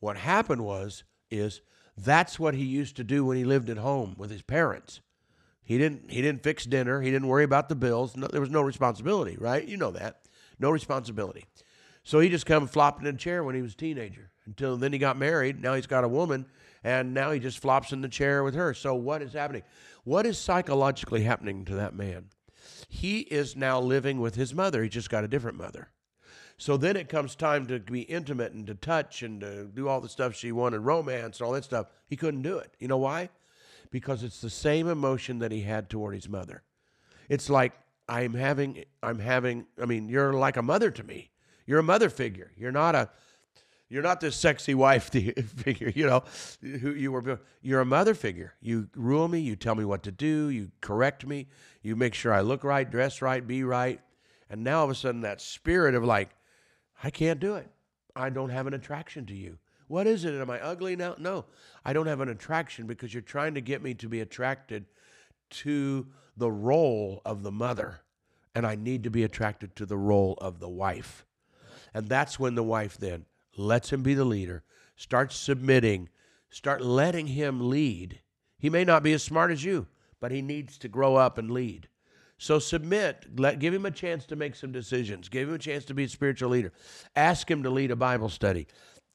What 0.00 0.16
happened 0.16 0.64
was, 0.64 1.04
is 1.30 1.60
that's 1.96 2.38
what 2.38 2.54
he 2.54 2.64
used 2.64 2.96
to 2.96 3.04
do 3.04 3.24
when 3.26 3.36
he 3.36 3.44
lived 3.44 3.68
at 3.68 3.76
home 3.76 4.14
with 4.16 4.30
his 4.30 4.42
parents. 4.42 5.00
He 5.68 5.76
didn't 5.76 6.10
he 6.10 6.22
didn't 6.22 6.42
fix 6.42 6.64
dinner. 6.64 7.02
He 7.02 7.10
didn't 7.10 7.28
worry 7.28 7.44
about 7.44 7.68
the 7.68 7.74
bills. 7.74 8.16
No, 8.16 8.26
there 8.26 8.40
was 8.40 8.48
no 8.48 8.62
responsibility, 8.62 9.36
right? 9.38 9.68
You 9.68 9.76
know 9.76 9.90
that. 9.90 10.22
No 10.58 10.70
responsibility. 10.70 11.44
So 12.02 12.20
he 12.20 12.30
just 12.30 12.46
come 12.46 12.66
flopping 12.66 13.06
in 13.06 13.16
a 13.16 13.18
chair 13.18 13.44
when 13.44 13.54
he 13.54 13.60
was 13.60 13.74
a 13.74 13.76
teenager. 13.76 14.30
Until 14.46 14.78
then 14.78 14.94
he 14.94 14.98
got 14.98 15.18
married. 15.18 15.60
Now 15.60 15.74
he's 15.74 15.86
got 15.86 16.04
a 16.04 16.08
woman 16.08 16.46
and 16.82 17.12
now 17.12 17.32
he 17.32 17.38
just 17.38 17.58
flops 17.58 17.92
in 17.92 18.00
the 18.00 18.08
chair 18.08 18.42
with 18.42 18.54
her. 18.54 18.72
So 18.72 18.94
what 18.94 19.20
is 19.20 19.34
happening? 19.34 19.62
What 20.04 20.24
is 20.24 20.38
psychologically 20.38 21.24
happening 21.24 21.66
to 21.66 21.74
that 21.74 21.94
man? 21.94 22.30
He 22.88 23.18
is 23.18 23.54
now 23.54 23.78
living 23.78 24.20
with 24.20 24.36
his 24.36 24.54
mother. 24.54 24.82
He 24.82 24.88
just 24.88 25.10
got 25.10 25.22
a 25.22 25.28
different 25.28 25.58
mother. 25.58 25.90
So 26.56 26.78
then 26.78 26.96
it 26.96 27.10
comes 27.10 27.36
time 27.36 27.66
to 27.66 27.78
be 27.78 28.00
intimate 28.00 28.52
and 28.52 28.66
to 28.68 28.74
touch 28.74 29.22
and 29.22 29.38
to 29.42 29.66
do 29.66 29.86
all 29.86 30.00
the 30.00 30.08
stuff 30.08 30.34
she 30.34 30.50
wanted, 30.50 30.78
romance 30.78 31.40
and 31.40 31.46
all 31.46 31.52
that 31.52 31.64
stuff. 31.64 31.88
He 32.06 32.16
couldn't 32.16 32.40
do 32.40 32.56
it. 32.56 32.72
You 32.78 32.88
know 32.88 32.96
why? 32.96 33.28
Because 33.90 34.22
it's 34.22 34.40
the 34.40 34.50
same 34.50 34.88
emotion 34.88 35.38
that 35.38 35.52
he 35.52 35.62
had 35.62 35.88
toward 35.88 36.14
his 36.14 36.28
mother. 36.28 36.62
It's 37.28 37.48
like 37.48 37.72
I'm 38.08 38.34
having, 38.34 38.84
I'm 39.02 39.18
having, 39.18 39.66
I 39.80 39.86
mean, 39.86 40.08
you're 40.08 40.32
like 40.32 40.56
a 40.56 40.62
mother 40.62 40.90
to 40.90 41.02
me. 41.02 41.30
You're 41.66 41.80
a 41.80 41.84
mother 41.84 42.08
figure. 42.08 42.52
You're 42.56 42.72
not 42.72 42.94
a 42.94 43.10
you're 43.90 44.02
not 44.02 44.20
this 44.20 44.36
sexy 44.36 44.74
wife 44.74 45.04
figure, 45.56 45.92
you 45.94 46.06
know, 46.06 46.22
who 46.60 46.90
you 46.90 47.10
were. 47.10 47.40
You're 47.62 47.80
a 47.80 47.86
mother 47.86 48.14
figure. 48.14 48.54
You 48.60 48.88
rule 48.94 49.28
me. 49.28 49.40
You 49.40 49.56
tell 49.56 49.74
me 49.74 49.84
what 49.84 50.02
to 50.02 50.12
do. 50.12 50.48
You 50.48 50.70
correct 50.80 51.26
me. 51.26 51.48
You 51.82 51.96
make 51.96 52.14
sure 52.14 52.32
I 52.32 52.42
look 52.42 52.64
right, 52.64 52.88
dress 52.88 53.22
right, 53.22 53.46
be 53.46 53.64
right. 53.64 54.00
And 54.50 54.62
now 54.62 54.78
all 54.78 54.84
of 54.84 54.90
a 54.90 54.94
sudden, 54.94 55.22
that 55.22 55.40
spirit 55.40 55.94
of 55.94 56.04
like, 56.04 56.30
I 57.02 57.10
can't 57.10 57.40
do 57.40 57.54
it. 57.54 57.70
I 58.14 58.30
don't 58.30 58.50
have 58.50 58.66
an 58.66 58.74
attraction 58.74 59.24
to 59.26 59.34
you. 59.34 59.58
What 59.88 60.06
is 60.06 60.24
it? 60.24 60.34
Am 60.34 60.50
I 60.50 60.60
ugly 60.60 60.96
now? 60.96 61.16
No, 61.18 61.46
I 61.84 61.92
don't 61.92 62.06
have 62.06 62.20
an 62.20 62.28
attraction 62.28 62.86
because 62.86 63.12
you're 63.12 63.22
trying 63.22 63.54
to 63.54 63.60
get 63.60 63.82
me 63.82 63.94
to 63.94 64.08
be 64.08 64.20
attracted 64.20 64.84
to 65.50 66.06
the 66.36 66.50
role 66.50 67.20
of 67.24 67.42
the 67.42 67.50
mother. 67.50 68.00
And 68.54 68.66
I 68.66 68.74
need 68.74 69.04
to 69.04 69.10
be 69.10 69.24
attracted 69.24 69.74
to 69.76 69.86
the 69.86 69.96
role 69.96 70.34
of 70.40 70.60
the 70.60 70.68
wife. 70.68 71.24
And 71.94 72.08
that's 72.08 72.38
when 72.38 72.54
the 72.54 72.62
wife 72.62 72.98
then 72.98 73.24
lets 73.56 73.92
him 73.92 74.02
be 74.02 74.14
the 74.14 74.24
leader, 74.24 74.62
starts 74.96 75.36
submitting, 75.36 76.08
start 76.50 76.82
letting 76.82 77.28
him 77.28 77.68
lead. 77.68 78.20
He 78.58 78.70
may 78.70 78.84
not 78.84 79.02
be 79.02 79.12
as 79.12 79.22
smart 79.22 79.50
as 79.50 79.64
you, 79.64 79.86
but 80.20 80.32
he 80.32 80.42
needs 80.42 80.78
to 80.78 80.88
grow 80.88 81.16
up 81.16 81.38
and 81.38 81.50
lead. 81.50 81.88
So 82.38 82.60
submit, 82.60 83.26
let 83.36 83.58
give 83.58 83.74
him 83.74 83.86
a 83.86 83.90
chance 83.90 84.24
to 84.26 84.36
make 84.36 84.54
some 84.54 84.70
decisions. 84.70 85.28
Give 85.28 85.48
him 85.48 85.54
a 85.54 85.58
chance 85.58 85.84
to 85.86 85.94
be 85.94 86.04
a 86.04 86.08
spiritual 86.08 86.50
leader. 86.50 86.72
Ask 87.16 87.50
him 87.50 87.64
to 87.64 87.70
lead 87.70 87.90
a 87.90 87.96
Bible 87.96 88.28
study. 88.28 88.68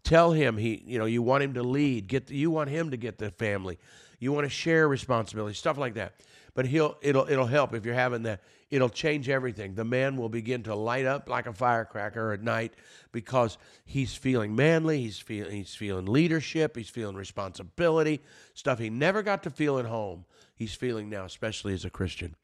Tell 0.03 0.31
him 0.31 0.57
he, 0.57 0.83
you 0.85 0.99
know, 0.99 1.05
you 1.05 1.21
want 1.21 1.43
him 1.43 1.53
to 1.53 1.63
lead. 1.63 2.07
Get 2.07 2.27
the, 2.27 2.35
you 2.35 2.51
want 2.51 2.69
him 2.69 2.91
to 2.91 2.97
get 2.97 3.17
the 3.17 3.31
family. 3.31 3.79
You 4.19 4.31
want 4.31 4.45
to 4.45 4.49
share 4.49 4.87
responsibility, 4.87 5.53
stuff 5.55 5.77
like 5.77 5.93
that. 5.95 6.15
But 6.53 6.65
he'll 6.67 6.97
it'll 7.01 7.27
it'll 7.29 7.47
help 7.47 7.73
if 7.73 7.85
you're 7.85 7.95
having 7.95 8.23
that 8.23 8.41
it'll 8.73 8.89
change 8.89 9.29
everything. 9.29 9.75
The 9.75 9.85
man 9.85 10.17
will 10.17 10.29
begin 10.29 10.63
to 10.63 10.73
light 10.75 11.05
up 11.05 11.29
like 11.29 11.45
a 11.45 11.53
firecracker 11.53 12.33
at 12.33 12.41
night 12.41 12.73
because 13.11 13.59
he's 13.85 14.15
feeling 14.15 14.55
manly, 14.55 15.01
he's 15.01 15.19
feeling 15.19 15.51
he's 15.51 15.75
feeling 15.75 16.05
leadership, 16.05 16.75
he's 16.75 16.89
feeling 16.89 17.15
responsibility, 17.15 18.21
stuff 18.55 18.79
he 18.79 18.89
never 18.89 19.21
got 19.21 19.43
to 19.43 19.51
feel 19.51 19.77
at 19.77 19.85
home. 19.85 20.25
He's 20.55 20.73
feeling 20.73 21.09
now, 21.09 21.25
especially 21.25 21.73
as 21.73 21.85
a 21.85 21.89
Christian. 21.89 22.35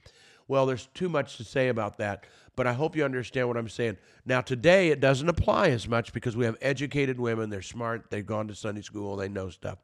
Well, 0.50 0.66
there's 0.66 0.88
too 0.96 1.10
much 1.10 1.38
to 1.38 1.44
say 1.44 1.68
about 1.68 2.00
that, 2.00 2.26
but 2.56 2.66
I 2.66 2.74
hope 2.74 2.96
you 2.96 3.06
understand 3.06 3.48
what 3.48 3.56
I'm 3.56 3.70
saying. 3.70 3.98
Now, 4.26 4.42
today 4.42 4.90
it 4.90 5.00
doesn't 5.00 5.30
apply 5.30 5.70
as 5.70 5.88
much 5.88 6.12
because 6.12 6.36
we 6.36 6.44
have 6.46 6.58
educated 6.60 7.20
women, 7.20 7.52
they're 7.52 7.62
smart, 7.62 8.10
they've 8.10 8.26
gone 8.26 8.48
to 8.48 8.56
Sunday 8.56 8.82
school, 8.82 9.16
they 9.16 9.30
know 9.30 9.50
stuff. 9.52 9.78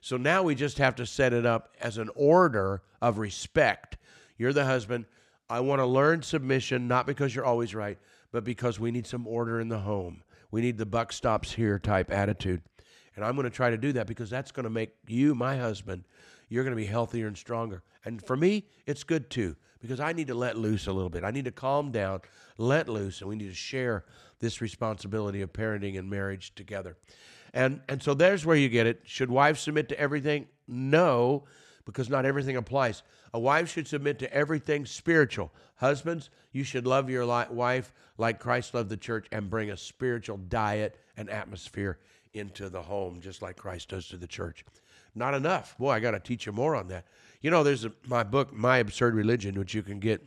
So 0.00 0.16
now 0.16 0.42
we 0.42 0.54
just 0.54 0.78
have 0.78 0.94
to 0.96 1.06
set 1.06 1.34
it 1.34 1.44
up 1.44 1.74
as 1.82 1.98
an 1.98 2.08
order 2.14 2.80
of 3.02 3.18
respect. 3.18 3.98
You're 4.38 4.54
the 4.54 4.64
husband, 4.64 5.04
I 5.50 5.60
want 5.60 5.80
to 5.80 5.86
learn 5.86 6.22
submission, 6.22 6.88
not 6.88 7.06
because 7.06 7.34
you're 7.34 7.44
always 7.44 7.74
right, 7.74 7.98
but 8.32 8.42
because 8.42 8.80
we 8.80 8.90
need 8.90 9.06
some 9.06 9.26
order 9.26 9.60
in 9.60 9.68
the 9.68 9.80
home. 9.80 10.22
We 10.50 10.62
need 10.62 10.78
the 10.78 10.86
buck 10.86 11.12
stops 11.12 11.52
here 11.52 11.78
type 11.78 12.10
attitude. 12.10 12.62
And 13.16 13.24
I'm 13.24 13.36
going 13.36 13.44
to 13.44 13.50
try 13.50 13.68
to 13.68 13.76
do 13.76 13.92
that 13.92 14.06
because 14.06 14.30
that's 14.30 14.50
going 14.50 14.64
to 14.64 14.70
make 14.70 14.94
you, 15.06 15.34
my 15.34 15.58
husband, 15.58 16.04
you're 16.48 16.64
going 16.64 16.74
to 16.74 16.82
be 16.82 16.86
healthier 16.86 17.26
and 17.26 17.36
stronger. 17.36 17.82
And 18.02 18.24
for 18.24 18.36
me, 18.36 18.64
it's 18.86 19.04
good 19.04 19.28
too 19.28 19.56
because 19.86 20.00
I 20.00 20.12
need 20.12 20.28
to 20.28 20.34
let 20.34 20.56
loose 20.56 20.86
a 20.86 20.92
little 20.92 21.10
bit. 21.10 21.24
I 21.24 21.30
need 21.30 21.44
to 21.44 21.52
calm 21.52 21.90
down, 21.90 22.20
let 22.58 22.88
loose, 22.88 23.20
and 23.20 23.28
we 23.28 23.36
need 23.36 23.48
to 23.48 23.54
share 23.54 24.04
this 24.38 24.60
responsibility 24.60 25.42
of 25.42 25.52
parenting 25.52 25.98
and 25.98 26.10
marriage 26.10 26.54
together. 26.54 26.96
And 27.54 27.80
and 27.88 28.02
so 28.02 28.14
there's 28.14 28.44
where 28.44 28.56
you 28.56 28.68
get 28.68 28.86
it. 28.86 29.00
Should 29.04 29.30
wives 29.30 29.60
submit 29.60 29.88
to 29.90 29.98
everything? 29.98 30.46
No, 30.68 31.44
because 31.84 32.10
not 32.10 32.26
everything 32.26 32.56
applies. 32.56 33.02
A 33.32 33.38
wife 33.38 33.72
should 33.72 33.86
submit 33.86 34.18
to 34.18 34.32
everything 34.32 34.84
spiritual. 34.84 35.52
Husbands, 35.76 36.30
you 36.52 36.64
should 36.64 36.86
love 36.86 37.08
your 37.08 37.26
wife 37.26 37.92
like 38.18 38.40
Christ 38.40 38.74
loved 38.74 38.88
the 38.88 38.96
church 38.96 39.26
and 39.30 39.50
bring 39.50 39.70
a 39.70 39.76
spiritual 39.76 40.38
diet 40.38 40.98
and 41.16 41.30
atmosphere 41.30 41.98
into 42.36 42.68
the 42.68 42.82
home, 42.82 43.20
just 43.20 43.42
like 43.42 43.56
Christ 43.56 43.88
does 43.88 44.08
to 44.08 44.16
the 44.16 44.26
church. 44.26 44.64
Not 45.14 45.34
enough. 45.34 45.76
Boy, 45.78 45.90
I 45.90 46.00
got 46.00 46.12
to 46.12 46.20
teach 46.20 46.46
you 46.46 46.52
more 46.52 46.76
on 46.76 46.88
that. 46.88 47.06
You 47.40 47.50
know, 47.50 47.62
there's 47.62 47.84
a, 47.84 47.92
my 48.06 48.22
book, 48.22 48.52
My 48.52 48.78
Absurd 48.78 49.14
Religion, 49.14 49.58
which 49.58 49.74
you 49.74 49.82
can 49.82 49.98
get 49.98 50.22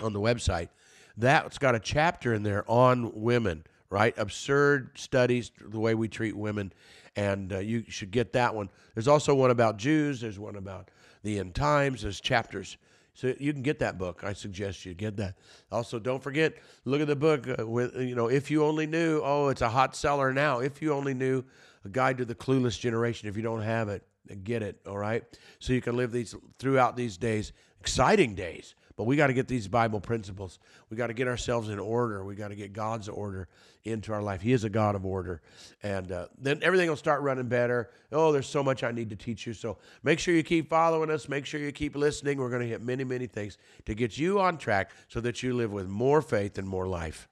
on 0.00 0.12
the 0.12 0.20
website. 0.20 0.68
That's 1.16 1.58
got 1.58 1.74
a 1.74 1.80
chapter 1.80 2.32
in 2.32 2.42
there 2.42 2.64
on 2.70 3.12
women, 3.20 3.64
right? 3.90 4.14
Absurd 4.16 4.92
studies, 4.94 5.50
the 5.60 5.78
way 5.78 5.94
we 5.94 6.08
treat 6.08 6.36
women 6.36 6.72
and 7.16 7.52
uh, 7.52 7.58
you 7.58 7.84
should 7.88 8.10
get 8.10 8.32
that 8.32 8.54
one. 8.54 8.70
There's 8.94 9.08
also 9.08 9.34
one 9.34 9.50
about 9.50 9.76
Jews. 9.76 10.20
There's 10.20 10.38
one 10.38 10.56
about 10.56 10.90
the 11.22 11.38
end 11.38 11.54
times. 11.54 12.02
There's 12.02 12.20
chapters. 12.20 12.76
So 13.14 13.34
you 13.38 13.52
can 13.52 13.62
get 13.62 13.78
that 13.80 13.98
book. 13.98 14.24
I 14.24 14.32
suggest 14.32 14.86
you 14.86 14.94
get 14.94 15.16
that. 15.18 15.34
Also, 15.70 15.98
don't 15.98 16.22
forget, 16.22 16.54
look 16.84 17.00
at 17.00 17.06
the 17.06 17.16
book 17.16 17.46
uh, 17.46 17.66
with 17.66 17.94
you 17.96 18.14
know, 18.14 18.28
if 18.28 18.50
you 18.50 18.64
only 18.64 18.86
knew. 18.86 19.20
Oh, 19.22 19.48
it's 19.48 19.60
a 19.60 19.68
hot 19.68 19.94
seller 19.94 20.32
now. 20.32 20.60
If 20.60 20.80
you 20.80 20.92
only 20.92 21.14
knew, 21.14 21.44
a 21.84 21.88
guide 21.88 22.18
to 22.18 22.24
the 22.24 22.34
clueless 22.34 22.78
generation. 22.78 23.28
If 23.28 23.36
you 23.36 23.42
don't 23.42 23.62
have 23.62 23.88
it, 23.88 24.02
Get 24.44 24.62
it, 24.62 24.80
all 24.86 24.98
right? 24.98 25.24
So 25.58 25.72
you 25.72 25.80
can 25.80 25.96
live 25.96 26.12
these 26.12 26.34
throughout 26.58 26.96
these 26.96 27.16
days, 27.16 27.52
exciting 27.80 28.34
days. 28.34 28.74
But 28.96 29.04
we 29.04 29.16
got 29.16 29.28
to 29.28 29.32
get 29.32 29.48
these 29.48 29.68
Bible 29.68 30.00
principles. 30.00 30.58
We 30.90 30.96
got 30.96 31.08
to 31.08 31.14
get 31.14 31.28
ourselves 31.28 31.68
in 31.68 31.78
order. 31.78 32.24
We 32.24 32.34
got 32.34 32.48
to 32.48 32.54
get 32.54 32.72
God's 32.72 33.08
order 33.08 33.48
into 33.84 34.12
our 34.12 34.22
life. 34.22 34.42
He 34.42 34.52
is 34.52 34.64
a 34.64 34.70
God 34.70 34.94
of 34.94 35.04
order. 35.04 35.40
And 35.82 36.12
uh, 36.12 36.26
then 36.38 36.60
everything 36.62 36.88
will 36.88 36.96
start 36.96 37.22
running 37.22 37.48
better. 37.48 37.90
Oh, 38.12 38.32
there's 38.32 38.46
so 38.46 38.62
much 38.62 38.84
I 38.84 38.92
need 38.92 39.10
to 39.10 39.16
teach 39.16 39.46
you. 39.46 39.54
So 39.54 39.78
make 40.02 40.18
sure 40.18 40.34
you 40.34 40.42
keep 40.42 40.68
following 40.68 41.10
us. 41.10 41.28
Make 41.28 41.46
sure 41.46 41.60
you 41.60 41.72
keep 41.72 41.96
listening. 41.96 42.38
We're 42.38 42.50
going 42.50 42.62
to 42.62 42.68
hit 42.68 42.82
many, 42.82 43.04
many 43.04 43.26
things 43.26 43.58
to 43.86 43.94
get 43.94 44.18
you 44.18 44.40
on 44.40 44.58
track 44.58 44.90
so 45.08 45.20
that 45.20 45.42
you 45.42 45.54
live 45.54 45.72
with 45.72 45.88
more 45.88 46.22
faith 46.22 46.58
and 46.58 46.68
more 46.68 46.86
life. 46.86 47.28